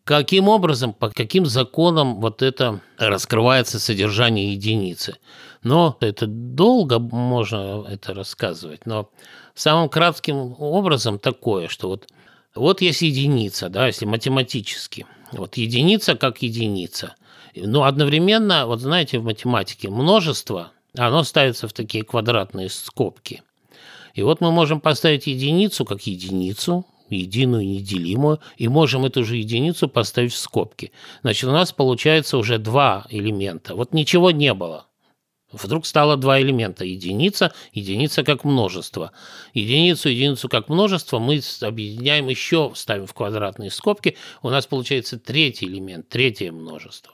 [0.06, 5.16] Каким образом, по каким законам вот это раскрывается содержание единицы?
[5.64, 9.10] Но это долго можно это рассказывать, но
[9.56, 12.10] самым кратким образом такое, что вот,
[12.54, 15.06] вот есть единица, да, если математически.
[15.32, 17.16] Вот единица как единица.
[17.56, 23.42] Но одновременно, вот знаете, в математике множество, оно ставится в такие квадратные скобки.
[24.16, 29.88] И вот мы можем поставить единицу как единицу, единую неделимую, и можем эту же единицу
[29.88, 30.92] поставить в скобки.
[31.22, 33.76] Значит, у нас получается уже два элемента.
[33.76, 34.88] Вот ничего не было.
[35.54, 36.84] Вдруг стало два элемента.
[36.84, 39.12] Единица, единица как множество.
[39.54, 44.18] Единицу, единицу как множество мы объединяем еще, ставим в квадратные скобки.
[44.42, 47.14] У нас получается третий элемент, третье множество.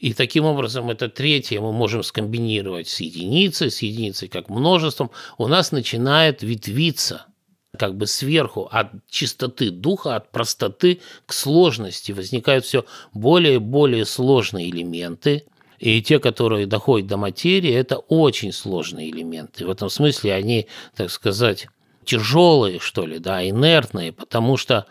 [0.00, 5.10] И таким образом это третье мы можем скомбинировать с единицей, с единицей как множеством.
[5.38, 7.26] У нас начинает ветвиться–
[7.76, 12.12] как бы сверху от чистоты духа, от простоты к сложности.
[12.12, 15.44] Возникают все более и более сложные элементы,
[15.78, 19.66] и те, которые доходят до материи, это очень сложные элементы.
[19.66, 21.68] В этом смысле они, так сказать,
[22.04, 24.86] тяжелые, что ли, да, инертные, потому что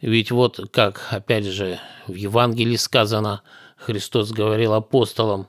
[0.00, 3.42] ведь вот как, опять же, в Евангелии сказано,
[3.76, 5.48] Христос говорил апостолам,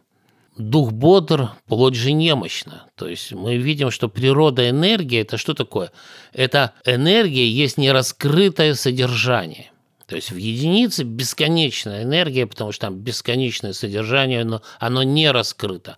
[0.57, 2.85] дух бодр, плоть же немощна.
[2.95, 5.91] То есть мы видим, что природа энергии– это что такое?
[6.33, 9.71] Это энергия есть нераскрытое содержание.
[10.05, 15.97] То есть в единице бесконечная энергия, потому что там бесконечное содержание, но оно не раскрыто.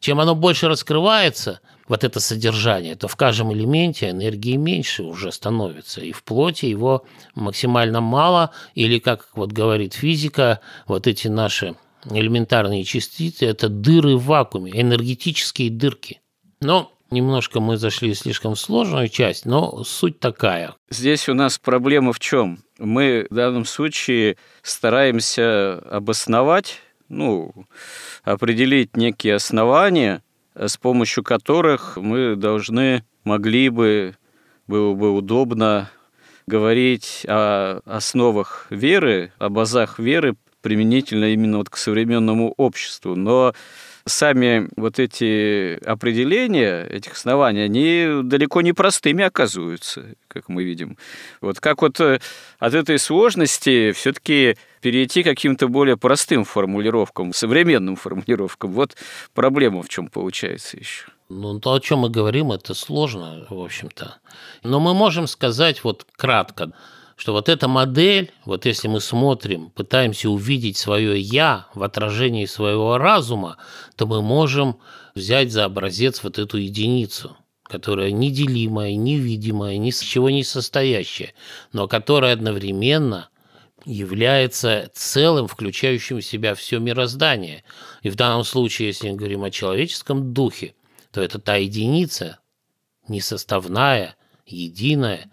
[0.00, 6.00] Чем оно больше раскрывается, вот это содержание, то в каждом элементе энергии меньше уже становится.
[6.00, 11.74] И в плоти его максимально мало, или, как вот говорит физика, вот эти наши
[12.08, 16.20] элементарные частицы– это дыры в вакууме, энергетические дырки.
[16.60, 20.74] Но немножко мы зашли в слишком сложную часть, но суть такая.
[20.90, 22.62] Здесь у нас проблема в чем?
[22.78, 27.52] Мы в данном случае стараемся обосновать, ну,
[28.22, 30.22] определить некие основания,
[30.54, 34.16] с помощью которых мы должны, могли бы,
[34.66, 35.90] было бы удобно
[36.46, 43.14] говорить о основах веры, о базах веры, применительно именно вот к современному обществу.
[43.14, 43.54] Но
[44.06, 50.96] сами вот эти определения этих оснований, они далеко не простыми оказываются, как мы видим.
[51.40, 52.20] Вот как вот э,
[52.58, 58.72] от этой сложности все-таки перейти к каким-то более простым формулировкам, современным формулировкам.
[58.72, 58.96] Вот
[59.34, 61.06] проблема в чем получается еще.
[61.28, 64.16] Ну, то, о чем мы говорим, это сложно, в общем-то.
[64.64, 66.72] Но мы можем сказать вот кратко,
[67.20, 72.96] что вот эта модель, вот если мы смотрим, пытаемся увидеть свое «я» в отражении своего
[72.96, 73.58] разума,
[73.96, 74.78] то мы можем
[75.14, 81.34] взять за образец вот эту единицу, которая неделимая, невидимая, ни с чего не состоящая,
[81.74, 83.28] но которая одновременно
[83.84, 87.64] является целым, включающим в себя все мироздание.
[88.02, 90.74] И в данном случае, если мы говорим о человеческом духе,
[91.12, 92.38] то это та единица,
[93.08, 95.30] несоставная, единая,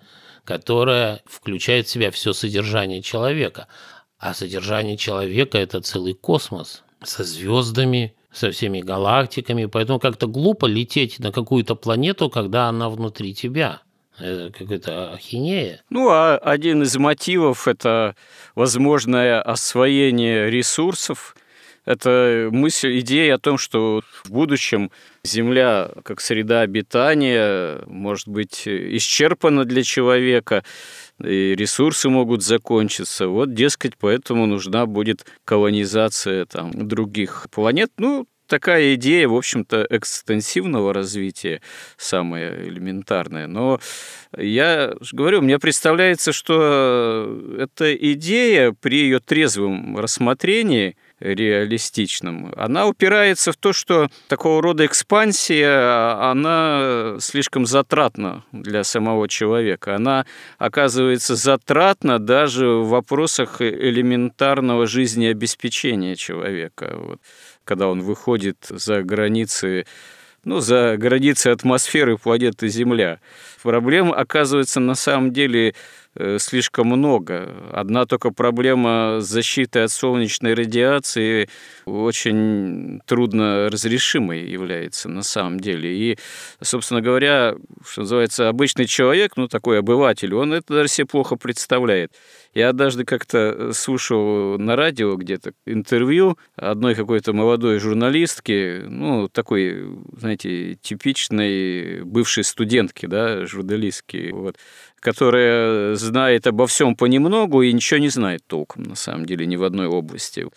[0.47, 3.67] которая включает в себя все содержание человека.
[4.17, 11.19] А содержание человека– это целый космос со звездами, со всеми галактиками, поэтому как-то глупо лететь
[11.19, 13.81] на какую-то планету, когда она внутри тебя.
[14.19, 15.83] Это какая-то ахинея.
[15.89, 18.15] Ну, а один из мотивов– это
[18.55, 21.35] возможное освоение ресурсов–
[21.87, 24.91] это мысль, идея о том, что в будущем
[25.23, 30.65] Земля как среда обитания может быть исчерпана для человека,
[31.23, 33.29] и ресурсы могут закончиться.
[33.29, 37.89] Вот, дескать, поэтому нужна будет колонизация там, других планет.
[37.97, 41.61] Ну, такая идея, в общем-то, экстенсивного развития,
[41.95, 43.47] самая элементарная.
[43.47, 43.79] Но
[44.37, 52.53] я говорю, мне представляется, что эта идея при ее трезвом рассмотрении– реалистичным.
[52.55, 59.95] Она упирается в то, что такого рода экспансия, она слишком затратна для самого человека.
[59.95, 60.25] Она
[60.57, 66.95] оказывается затратна даже в вопросах элементарного жизнеобеспечения человека.
[66.97, 67.19] Вот,
[67.63, 69.85] когда он выходит за границы
[70.43, 73.19] ну, за границы атмосферы планеты Земля.
[73.63, 75.75] Проблема оказывается на самом деле
[76.39, 77.69] слишком много.
[77.71, 81.49] Одна только проблема защиты от солнечной радиации
[81.85, 85.95] очень трудно разрешимой является на самом деле.
[85.95, 86.17] И,
[86.61, 87.55] собственно говоря,
[87.85, 92.13] что называется, обычный человек, ну, такой обыватель, он это даже себе плохо представляет.
[92.53, 99.85] Я однажды как-то слушал на радио где-то интервью одной какой-то молодой журналистки, ну, такой,
[100.17, 104.57] знаете, типичной бывшей студентки, да, журналистки, вот,
[104.99, 109.63] которая знает обо всем понемногу и ничего не знает толком, на самом деле, ни в
[109.63, 110.47] одной области.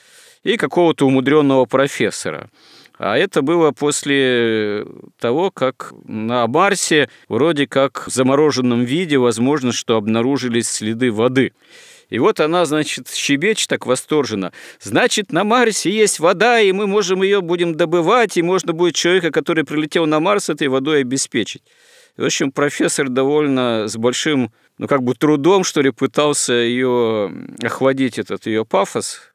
[0.42, 2.50] И какого-то умудренного профессора.
[2.98, 4.84] А это было после
[5.18, 11.52] того, как на Марсе вроде как в замороженном виде возможно, что обнаружились следы воды.
[12.10, 14.52] И вот она, значит, щебечет так восторженно.
[14.80, 19.30] Значит, на Марсе есть вода, и мы можем ее будем добывать, и можно будет человека,
[19.30, 21.62] который прилетел на Марс, этой водой обеспечить.
[22.16, 27.32] В общем, профессор довольно с большим, ну, как бы трудом, что ли, пытался ее
[27.62, 29.30] охладить, этот ее пафос,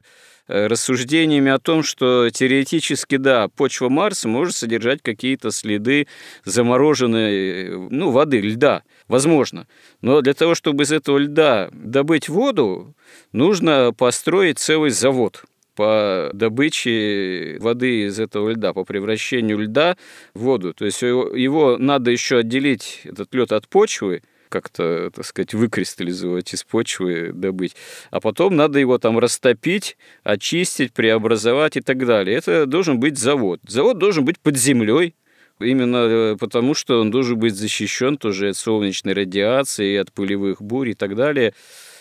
[0.48, 6.06] Э, рассуждениями о том, что теоретически, да, почва Марса может содержать какие-то следы
[6.44, 9.66] замороженной ну, воды, льда, возможно.
[10.02, 12.94] Но для того, чтобы из этого льда добыть воду,
[13.32, 15.42] нужно построить целый завод
[15.76, 19.96] по добыче воды из этого льда, по превращению льда
[20.34, 20.74] в воду.
[20.74, 26.64] То есть его надо еще отделить, этот лед от почвы, как-то, так сказать, выкристаллизовать из
[26.64, 27.76] почвы, добыть.
[28.10, 32.36] А потом надо его там растопить, очистить, преобразовать и так далее.
[32.36, 33.60] Это должен быть завод.
[33.66, 35.14] Завод должен быть под землей,
[35.58, 40.90] Именно э, потому, что он должен быть защищен тоже от солнечной радиации, от пылевых бурь
[40.90, 41.54] и так далее.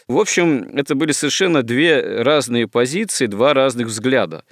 [0.08, 4.44] В общем, это были совершенно две разные позиции, два разных взгляда.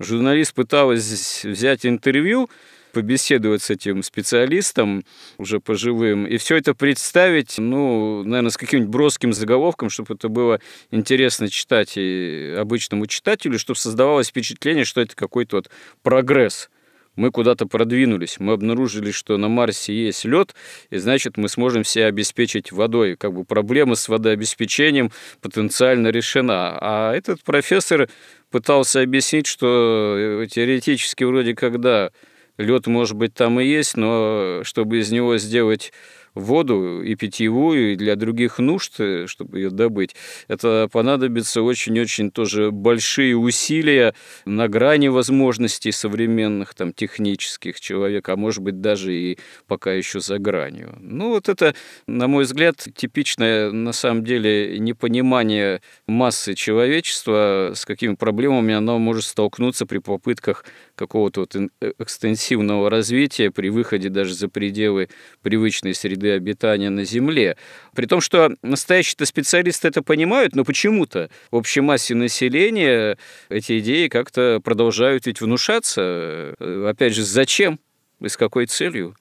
[0.00, 2.50] Журналист пыталась взять интервью,
[2.92, 5.04] побеседовать с этим специалистом,
[5.38, 10.60] уже пожилым, и все это представить, ну, наверное, с каким-нибудь броским заголовком, чтобы это было
[10.90, 15.70] интересно читать и обычному читателю, чтобы создавалось впечатление, что это какой-то вот
[16.02, 16.68] прогресс
[17.16, 20.54] мы куда-то продвинулись, мы обнаружили, что на Марсе есть лед,
[20.90, 23.16] и значит мы сможем себя обеспечить водой.
[23.16, 25.10] Как бы проблема с водообеспечением
[25.40, 26.78] потенциально решена.
[26.80, 28.08] А этот профессор
[28.50, 32.10] пытался объяснить, что э, теоретически вроде когда
[32.58, 35.92] лед, может быть, там и есть, но чтобы из него сделать
[36.36, 40.14] воду и питьевую, и для других нужд, э, чтобы ее добыть,
[40.48, 44.14] это понадобится очень-очень тоже большие усилия
[44.44, 50.38] на грани возможностей современных там технических человека, а может быть даже и пока еще за
[50.38, 50.96] гранью.
[51.00, 51.74] Ну вот это,
[52.06, 59.24] на мой взгляд, типичное на самом деле непонимание массы человечества, с какими проблемами оно может
[59.24, 60.66] столкнуться при попытках
[60.96, 61.68] какого-то вот э,
[61.98, 65.08] экстенсивного развития, при выходе даже за пределы
[65.40, 67.56] привычной среды среды обитания на Земле.
[67.94, 73.16] При том, что настоящие-то специалисты это понимают, но почему-то в общей массе населения
[73.48, 76.54] эти идеи как-то продолжают ведь внушаться.
[76.88, 77.78] Опять же, зачем
[78.20, 79.14] и с какой целью?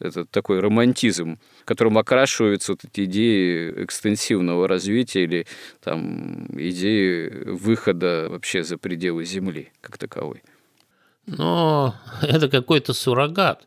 [0.00, 5.46] Это такой романтизм, которым окрашиваются вот эти идеи экстенсивного развития или
[5.80, 10.42] там, идеи выхода вообще за пределы Земли как таковой.
[11.26, 13.64] Но это какой-то суррогат.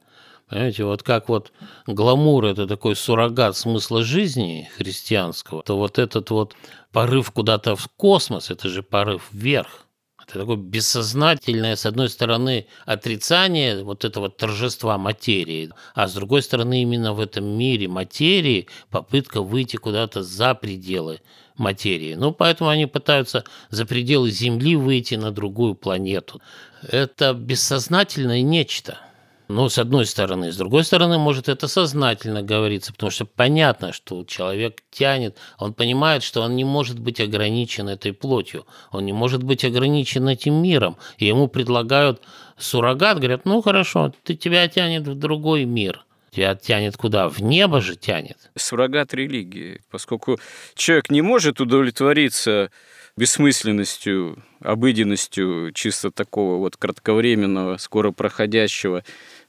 [0.50, 1.52] Понимаете, вот как вот
[1.88, 6.56] гламур– это такой суррогат смысла жизни христианского, то вот этот вот
[6.92, 9.86] порыв куда-то в космос– это же порыв вверх.
[10.28, 16.82] Это такое бессознательное, с одной стороны, отрицание вот этого торжества материи, а с другой стороны,
[16.82, 21.22] именно в этом мире материи попытка выйти куда-то за пределы
[21.58, 22.16] материи.
[22.16, 26.42] Ну, поэтому они пытаются за пределы Земли выйти на другую планету.
[26.88, 29.00] Это бессознательное нечто–
[29.48, 30.52] ну, с одной стороны.
[30.52, 36.24] С другой стороны, может, это сознательно говорится, потому что понятно, что человек тянет, он понимает,
[36.24, 40.98] что он не может быть ограничен этой плотью, он не может быть ограничен этим миром.
[41.18, 42.22] И ему предлагают
[42.58, 46.06] суррогат, говорят, ну, хорошо, ты тебя тянет в другой мир.
[46.32, 47.30] Тебя тянет куда?
[47.30, 48.52] В небо же тянет.
[48.58, 50.38] Суррогат религии, поскольку
[50.76, 52.72] человек не может удовлетвориться
[53.16, 59.04] бессмысленностью, обыденностью чисто такого вот кратковременного, скоро проходящего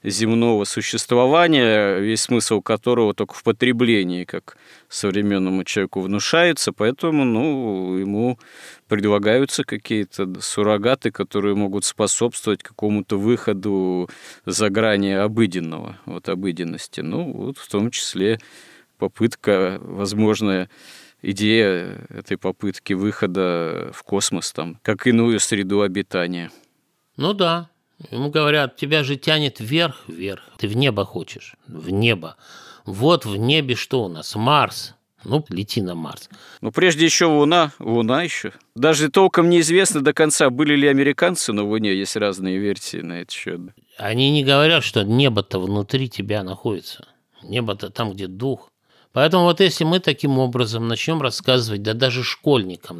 [0.09, 4.57] земного существования, весь смысл которого только в потреблении, как
[4.89, 8.39] современному человеку внушается, поэтому ну, ему
[8.87, 14.09] предлагаются какие-то суррогаты, которые могут способствовать какому-то выходу
[14.45, 17.01] за грани обыденного, вот обыденности.
[17.01, 18.39] Ну, вот в том числе
[18.97, 20.69] попытка, возможная
[21.21, 26.51] идея этой попытки выхода в космос, там, как иную среду обитания.
[27.17, 27.69] Ну да,
[28.11, 30.43] Ему говорят, тебя же тянет вверх, вверх.
[30.57, 32.37] Ты в небо хочешь, в небо.
[32.85, 34.35] Вот в небе что у нас?
[34.35, 34.93] Марс.
[35.23, 36.29] Ну, лети на Марс.
[36.61, 38.53] Ну, прежде еще Луна, Луна еще.
[38.75, 43.31] Даже толком неизвестно до конца, были ли американцы на Луне, есть разные версии на этот
[43.31, 43.59] счет.
[43.97, 47.07] Они не говорят, что небо-то внутри тебя находится.
[47.43, 48.69] Небо-то там, где дух.
[49.11, 52.99] Поэтому вот если мы таким образом начнем рассказывать, да даже школьникам,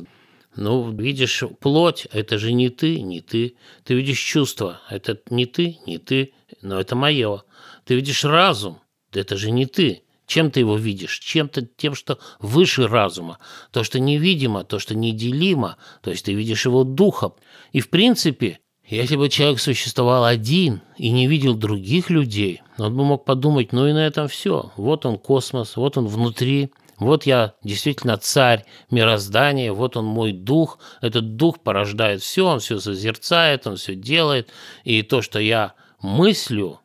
[0.58, 3.56] ну, видишь плоть, это же не ты, не ты.
[3.84, 7.44] Ты видишь чувство, это не ты, не ты, но это мое.
[7.86, 8.80] Ты видишь разум,
[9.14, 10.02] это же не ты.
[10.26, 11.20] Чем ты его видишь?
[11.20, 13.38] Чем-то тем, что выше разума.
[13.72, 15.78] То, что невидимо, то, что неделимо.
[16.02, 17.34] То есть ты видишь его духом.
[17.72, 23.06] И в принципе, если бы человек существовал один и не видел других людей, он бы
[23.06, 24.72] мог подумать, ну и на этом все.
[24.76, 30.80] Вот он космос, вот он внутри, вот я действительно царь мироздания, вот он мой дух.
[31.02, 34.50] Этот дух порождает все, он все созерцает, он все делает.
[34.84, 36.80] И то, что я мыслю,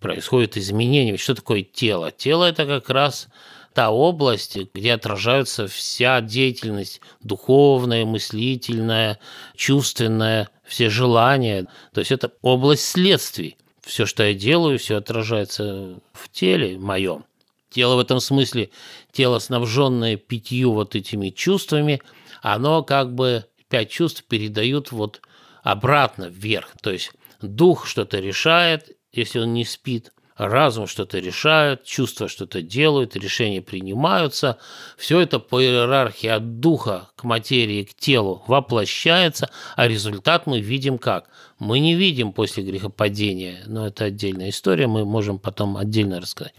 [0.00, 1.16] происходит изменение.
[1.18, 2.10] Что такое тело?
[2.10, 3.28] Тело– это как раз
[3.74, 9.20] та область, где отражается вся деятельность духовная, мыслительная,
[9.54, 11.66] чувственная, все желания.
[11.92, 13.56] То есть это область следствий.
[13.82, 17.24] Все, что я делаю, все отражается в теле моем.
[17.70, 18.70] Тело в этом смысле,
[19.12, 22.02] тело, снабженное пятью вот этими чувствами,
[22.42, 25.22] оно как бы пять чувств передают вот
[25.62, 26.72] обратно вверх.
[26.82, 33.14] То есть дух что-то решает, если он не спит, разум что-то решает, чувства что-то делают,
[33.14, 34.58] решения принимаются.
[34.96, 40.98] Все это по иерархии от духа к материи, к телу воплощается, а результат мы видим
[40.98, 41.28] как?
[41.58, 46.54] Мы не видим после грехопадения, но это отдельная история, мы можем потом отдельно рассказать.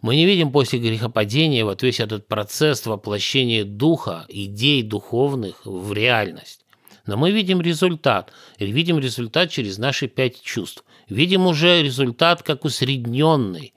[0.00, 6.64] Мы не видим после грехопадения вот весь этот процесс воплощения духа, идей духовных в реальность.
[7.06, 8.32] Но мы видим результат.
[8.58, 13.72] И видим результат через наши пять чувств видим уже результат как усредненный,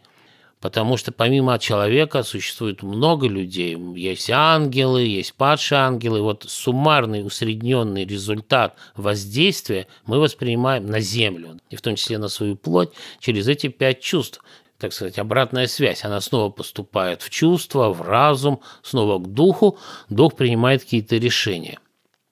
[0.60, 3.78] потому что помимо человека существует много людей.
[3.96, 6.22] Есть ангелы, есть падшие ангелы.
[6.22, 12.56] Вот суммарный усредненный результат воздействия мы воспринимаем на Землю, и в том числе на свою
[12.56, 14.42] плоть, через эти пять чувств
[14.82, 16.04] так сказать, обратная связь.
[16.04, 19.78] Она снова поступает в чувство, в разум, снова к духу.
[20.10, 21.78] Дух принимает какие-то решения.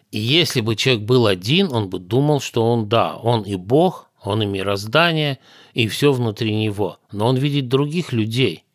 [0.10, 4.10] И если бы человек был один, он бы думал, что он, да, он и Бог,
[4.24, 5.38] он и мироздание,
[5.76, 6.98] и все внутри него.
[7.12, 8.66] Но он видит других людей,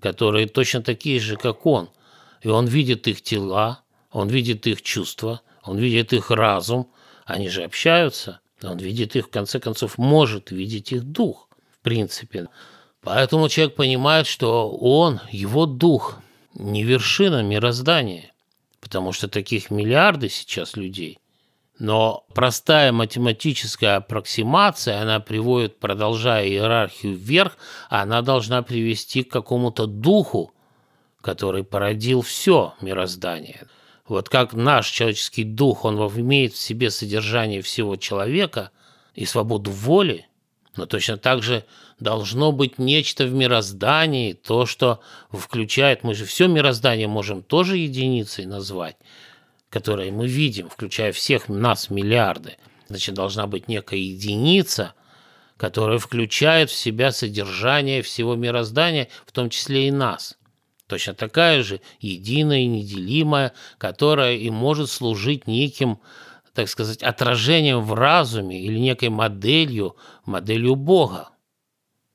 [0.00, 1.90] которые точно такие же, как он.
[2.42, 3.80] И он видит их тела,
[4.12, 6.92] он видит их чувства, он видит их разум.
[7.24, 8.38] Они же общаются.
[8.62, 12.46] Он видит их, в конце концов, может видеть их дух, в принципе.
[13.06, 16.18] Поэтому человек понимает, что он, его дух,
[16.54, 18.32] не вершина мироздания,
[18.80, 21.18] потому что таких миллиарды сейчас людей–
[21.78, 27.58] но простая математическая аппроксимация, она приводит, продолжая иерархию вверх,
[27.90, 30.52] она должна привести к какому-то духу,
[31.20, 33.66] который породил все мироздание.
[34.08, 38.70] Вот как наш человеческий дух, он имеет в себе содержание всего человека
[39.14, 40.26] и свободу воли,
[40.76, 41.64] но точно так же
[41.98, 48.46] должно быть нечто в мироздании, то, что включает, мы же все мироздание можем тоже единицей
[48.46, 48.96] назвать,
[49.70, 52.56] которые мы видим, включая всех нас миллиарды,
[52.88, 54.94] значит, должна быть некая единица,
[55.56, 60.36] которая включает в себя содержание всего мироздания, в том числе и нас.
[60.86, 65.98] Точно такая же единая неделимая, которая и может служить неким,
[66.54, 71.30] так сказать, отражением в разуме или некой моделью, моделью Бога.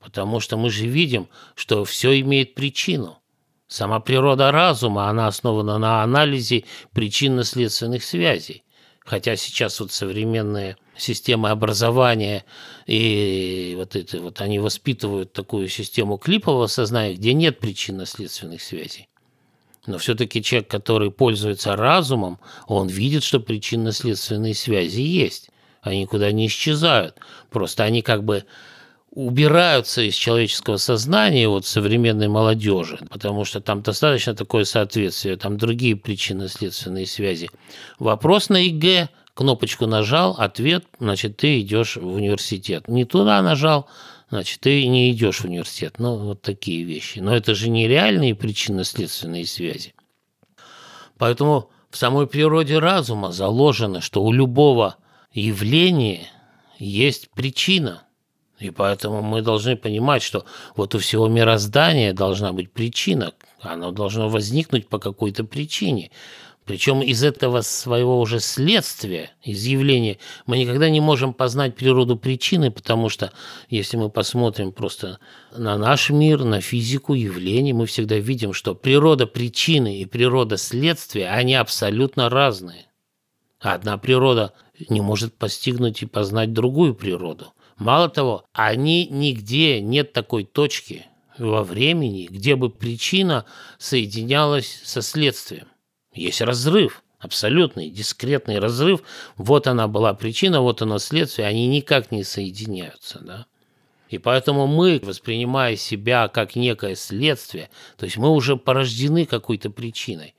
[0.01, 3.19] Потому что мы же видим, что все имеет причину.
[3.67, 8.63] Сама природа разума, она основана на анализе причинно-следственных связей.
[9.05, 12.45] Хотя сейчас вот современные системы образования
[12.85, 19.07] и вот это вот они воспитывают такую систему клипового сознания, где нет причинно-следственных связей.
[19.87, 25.49] Но все-таки человек, который пользуется разумом, он видит, что причинно-следственные связи есть.
[25.81, 27.17] Они никуда не исчезают.
[27.49, 28.45] Просто они как бы
[29.11, 35.97] убираются из человеческого сознания вот современной молодежи, потому что там достаточно такое соответствие, там другие
[35.97, 37.49] причинно-следственные связи.
[37.99, 42.87] Вопрос на ЕГЭ, кнопочку нажал, ответ, значит, ты идешь в университет.
[42.87, 43.89] Не туда нажал,
[44.29, 45.95] значит, ты не идешь в университет.
[45.99, 47.19] Ну, вот такие вещи.
[47.19, 49.93] Но это же не реальные причинно-следственные связи.
[51.17, 54.95] Поэтому в самой природе разума заложено, что у любого
[55.33, 56.27] явления
[56.79, 58.03] есть причина–
[58.61, 60.45] и поэтому мы должны понимать, что
[60.75, 66.11] вот у всего мироздания должна быть причина, оно должно возникнуть по какой-то причине.
[66.63, 72.69] Причем из этого своего уже следствия, из явления, мы никогда не можем познать природу причины,
[72.69, 73.33] потому что
[73.67, 75.17] если мы посмотрим просто
[75.57, 81.29] на наш мир, на физику явлений, мы всегда видим, что природа причины и природа следствия,
[81.29, 82.85] они абсолютно разные.
[83.59, 84.53] Одна природа
[84.87, 87.53] не может постигнуть и познать другую природу.
[87.81, 91.07] Мало того, они нигде нет такой точки
[91.39, 93.43] во времени, где бы причина
[93.79, 95.65] соединялась со следствием.
[96.13, 99.01] Есть разрыв, абсолютный, дискретный разрыв.
[99.35, 103.17] Вот она была причина, вот оно следствие, они никак не соединяются.
[103.19, 103.45] Да?
[104.09, 110.35] И поэтому мы, воспринимая себя как некое следствие, то есть мы уже порождены какой-то причиной.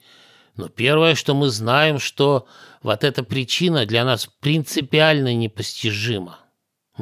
[0.57, 2.47] Но первое, что мы знаем, что
[2.85, 6.39] вот эта причина для нас принципиально непостижима.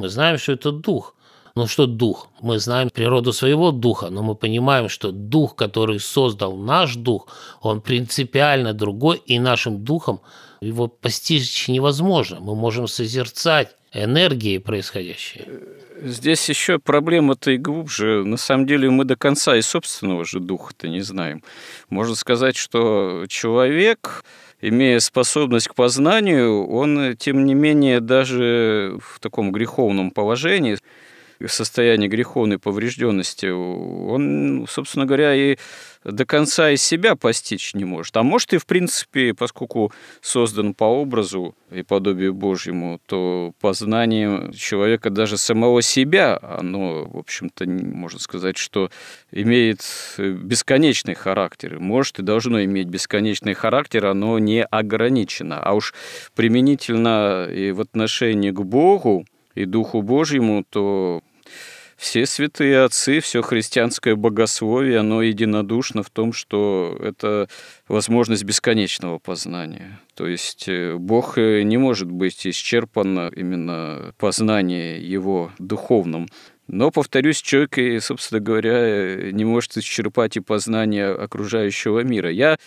[0.01, 1.15] Мы знаем, что это дух–
[1.55, 2.29] ну что дух?
[2.41, 7.27] Мы знаем природу своего духа, но мы понимаем, что дух, который создал наш дух,
[7.61, 10.21] он принципиально другой, и нашим духом
[10.61, 12.39] его постичь невозможно.
[12.39, 15.47] Мы можем созерцать энергии происходящие.
[16.01, 18.23] Здесь еще проблема-то и глубже.
[18.23, 21.43] На самом деле мы до конца и собственного же духа-то не знаем.
[21.89, 24.23] Можно сказать, что человек
[24.61, 30.77] имея способность к познанию, он, тем не менее, даже в таком греховном положении
[31.47, 35.57] состоянии греховной поврежденности, он, собственно говоря, и
[36.03, 38.15] до конца из себя постичь не может.
[38.17, 39.91] А может и, в принципе, поскольку
[40.21, 47.65] создан по образу и подобию Божьему, то познание человека даже самого себя, оно, в общем-то,
[47.65, 48.89] можно сказать, что
[49.31, 49.81] имеет
[50.17, 51.79] бесконечный характер.
[51.79, 55.59] Может и должно иметь бесконечный характер, оно не ограничено.
[55.59, 55.93] А уж
[56.35, 61.21] применительно и в отношении к Богу, и Духу Божьему, то
[62.01, 67.47] все святые отцы, все христианское богословие, оно единодушно в том, что это
[67.87, 69.99] возможность бесконечного познания.
[70.15, 76.27] То есть э, Бог э, не может быть исчерпан именно познание его духовным.
[76.65, 82.31] Но, повторюсь, человек, собственно говоря, э, не может исчерпать и познание окружающего мира.
[82.31, 82.57] Я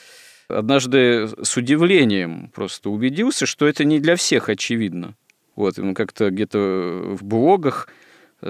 [0.46, 5.16] однажды с удивлением просто убедился, что это не для всех очевидно.
[5.56, 7.88] Вот, как-то где-то в блогах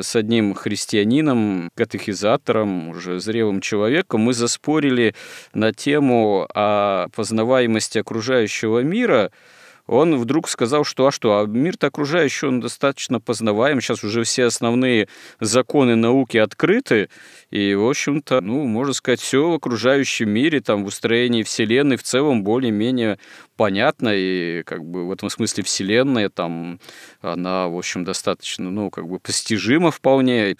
[0.00, 5.14] с одним христианином, катехизатором, уже зрелым человеком, мы заспорили
[5.52, 9.30] на тему о познаваемости окружающего мира–
[9.86, 14.44] он вдруг сказал, что а что, а мир-то окружающий, он достаточно познаваем, сейчас уже все
[14.44, 15.08] основные
[15.40, 17.10] законы науки открыты,
[17.50, 22.02] и, в общем-то, ну, можно сказать, все в окружающем мире, там, в устроении Вселенной в
[22.02, 23.18] целом более-менее
[23.56, 26.80] понятно, и как бы в этом смысле Вселенная там,
[27.20, 30.56] она, в общем, достаточно, ну, как бы постижима вполне.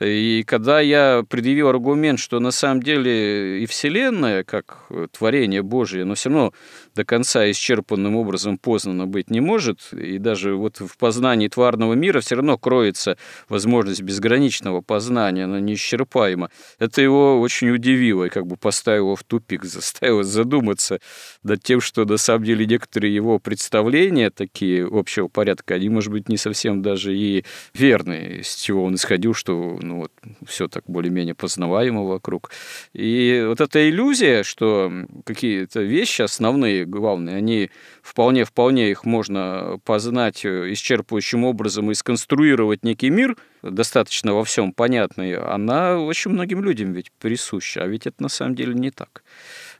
[0.00, 6.14] И когда я предъявил аргумент, что на самом деле и Вселенная, как творение Божие, но
[6.14, 6.52] все равно
[6.98, 12.18] до конца исчерпанным образом познано быть не может, и даже вот в познании тварного мира
[12.20, 13.16] все равно кроется
[13.48, 16.50] возможность безграничного познания, она неисчерпаема.
[16.80, 20.98] Это его очень удивило и как бы поставило в тупик, заставило задуматься
[21.44, 26.28] над тем, что на самом деле некоторые его представления такие общего порядка, они, может быть,
[26.28, 27.44] не совсем даже и
[27.74, 30.12] верные, с чего он исходил, что ну, вот,
[30.48, 32.50] все так более-менее познаваемо вокруг.
[32.92, 34.92] И вот эта иллюзия, что
[35.24, 37.70] какие-то вещи основные главные, они
[38.02, 45.36] вполне-вполне их можно познать э, исчерпывающим образом и сконструировать некий мир, достаточно во всем понятный,
[45.36, 49.22] она очень многим людям ведь присуща, а ведь это на самом деле не так.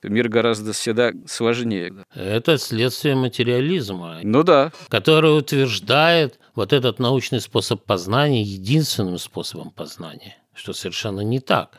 [0.02, 1.92] Мир гораздо всегда сложнее.
[2.14, 4.20] Это следствие материализма.
[4.22, 4.72] Ну да.
[4.88, 11.70] Который утверждает вот этот научный способ познания единственным способом познания, что совершенно не так.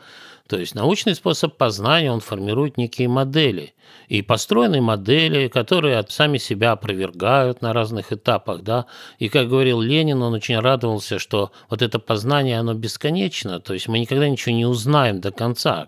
[0.50, 3.72] То есть научный способ познания, он формирует некие модели.
[4.08, 8.62] И построенные модели, которые сами себя опровергают на разных этапах.
[8.62, 8.86] Да?
[9.20, 13.60] И, как говорил Ленин, он очень радовался, что вот это познание, оно бесконечно.
[13.60, 15.86] То есть мы никогда ничего не узнаем до конца.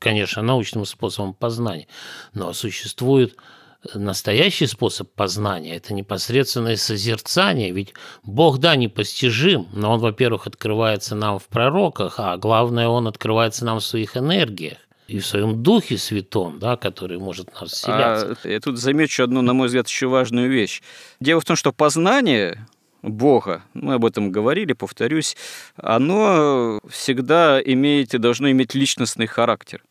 [0.00, 1.86] Конечно, научным способом познания.
[2.34, 3.36] Но существует
[3.94, 7.70] настоящий способ познания– это непосредственное созерцание.
[7.70, 13.64] Ведь Бог, да, непостижим, но Он, во-первых, открывается нам в пророках, а главное, Он открывается
[13.64, 14.78] нам в своих энергиях
[15.08, 18.36] и в своем Духе Святом, да, который может нас вселяться.
[18.44, 20.82] А, я тут замечу одну, на мой взгляд, еще важную вещь.
[21.18, 22.66] Дело в том, что познание
[23.02, 25.36] Бога, мы об этом говорили, повторюсь,
[25.76, 29.82] оно всегда имеет и должно иметь личностный характер.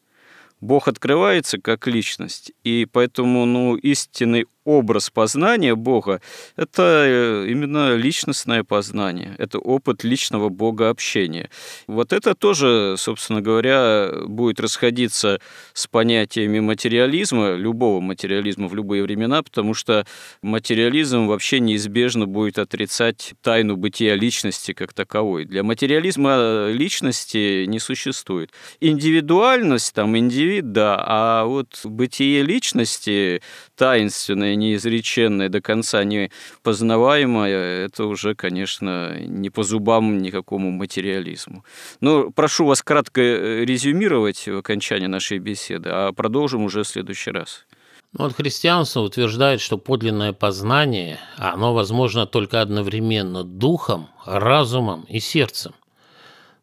[0.61, 6.21] Бог открывается как личность, и поэтому ну, истинный образ познания Бога–
[6.55, 11.49] это э, именно личностное познание, это опыт личного Бога общения.
[11.87, 15.39] Вот это тоже, собственно говоря, будет расходиться
[15.73, 20.05] с понятиями материализма, любого материализма в любые времена, потому что
[20.43, 25.45] материализм вообще неизбежно будет отрицать тайну бытия личности как таковой.
[25.45, 28.51] Для материализма личности не существует.
[28.79, 33.41] Индивидуальность, там, индивид, да, а вот бытие личности,
[33.79, 36.31] таинственное, неизреченное, до конца не
[36.63, 41.63] познаваемое, это уже, конечно, не по зубам никакому материализму.
[42.01, 47.31] Но прошу вас кратко э, резюмировать в окончании нашей беседы, а продолжим уже в следующий
[47.31, 47.65] раз.
[48.11, 55.73] Ну, вот христианство утверждает, что подлинное познание, оно возможно только одновременно духом, разумом и сердцем.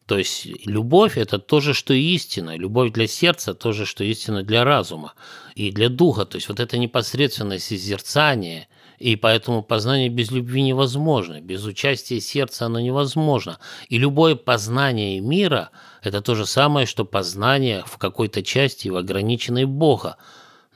[0.07, 2.57] То есть любовь– это то же, что и истина.
[2.57, 5.15] Любовь для сердца– то же, что истина для разума
[5.57, 6.25] и для духа.
[6.25, 8.69] То есть вот это непосредственное созерцание,
[9.01, 11.41] и поэтому познание без любви невозможно.
[11.41, 13.59] Без участия сердца оно невозможно.
[13.89, 15.71] И любое познание мира–
[16.03, 20.19] это то же самое, что познание в какой-то части в ограниченной Бога.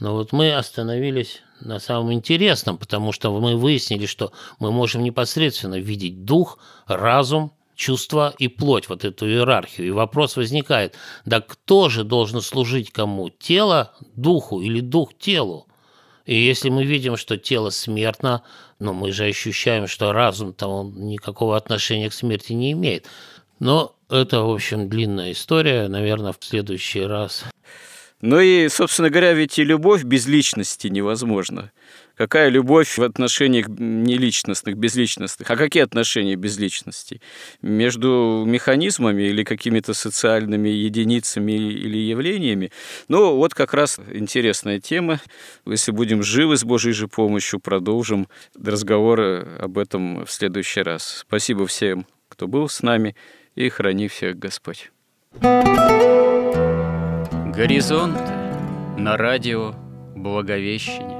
[0.00, 5.78] Но вот мы остановились на самом интересном, потому что мы выяснили, что мы можем непосредственно
[5.78, 9.88] видеть дух, разум чувства и плоть, вот эту иерархию.
[9.88, 13.30] И вопрос возникает, да кто же должен служить кому?
[13.30, 15.66] Тело духу или дух телу?
[16.26, 18.42] И если мы видим, что тело смертно,
[18.78, 23.06] но мы же ощущаем, что разум-то он никакого отношения к смерти не имеет.
[23.58, 27.44] Но это, в общем, длинная история, наверное, в следующий раз.
[28.20, 31.72] Ну и, собственно говоря, ведь и любовь без личности невозможна.
[32.20, 35.50] Какая любовь в отношениях неличностных, безличностных?
[35.50, 37.22] А какие отношения без личности?
[37.62, 42.72] Между механизмами или какими-то социальными единицами или явлениями?
[43.08, 45.18] Ну, вот как раз интересная тема.
[45.64, 48.28] Если будем живы с Божьей же помощью, продолжим
[48.62, 51.24] разговоры об этом в следующий раз.
[51.26, 53.16] Спасибо всем, кто был с нами,
[53.54, 54.92] и храни всех Господь.
[57.56, 58.20] Горизонт
[58.98, 59.74] на радио
[60.14, 61.19] Благовещение.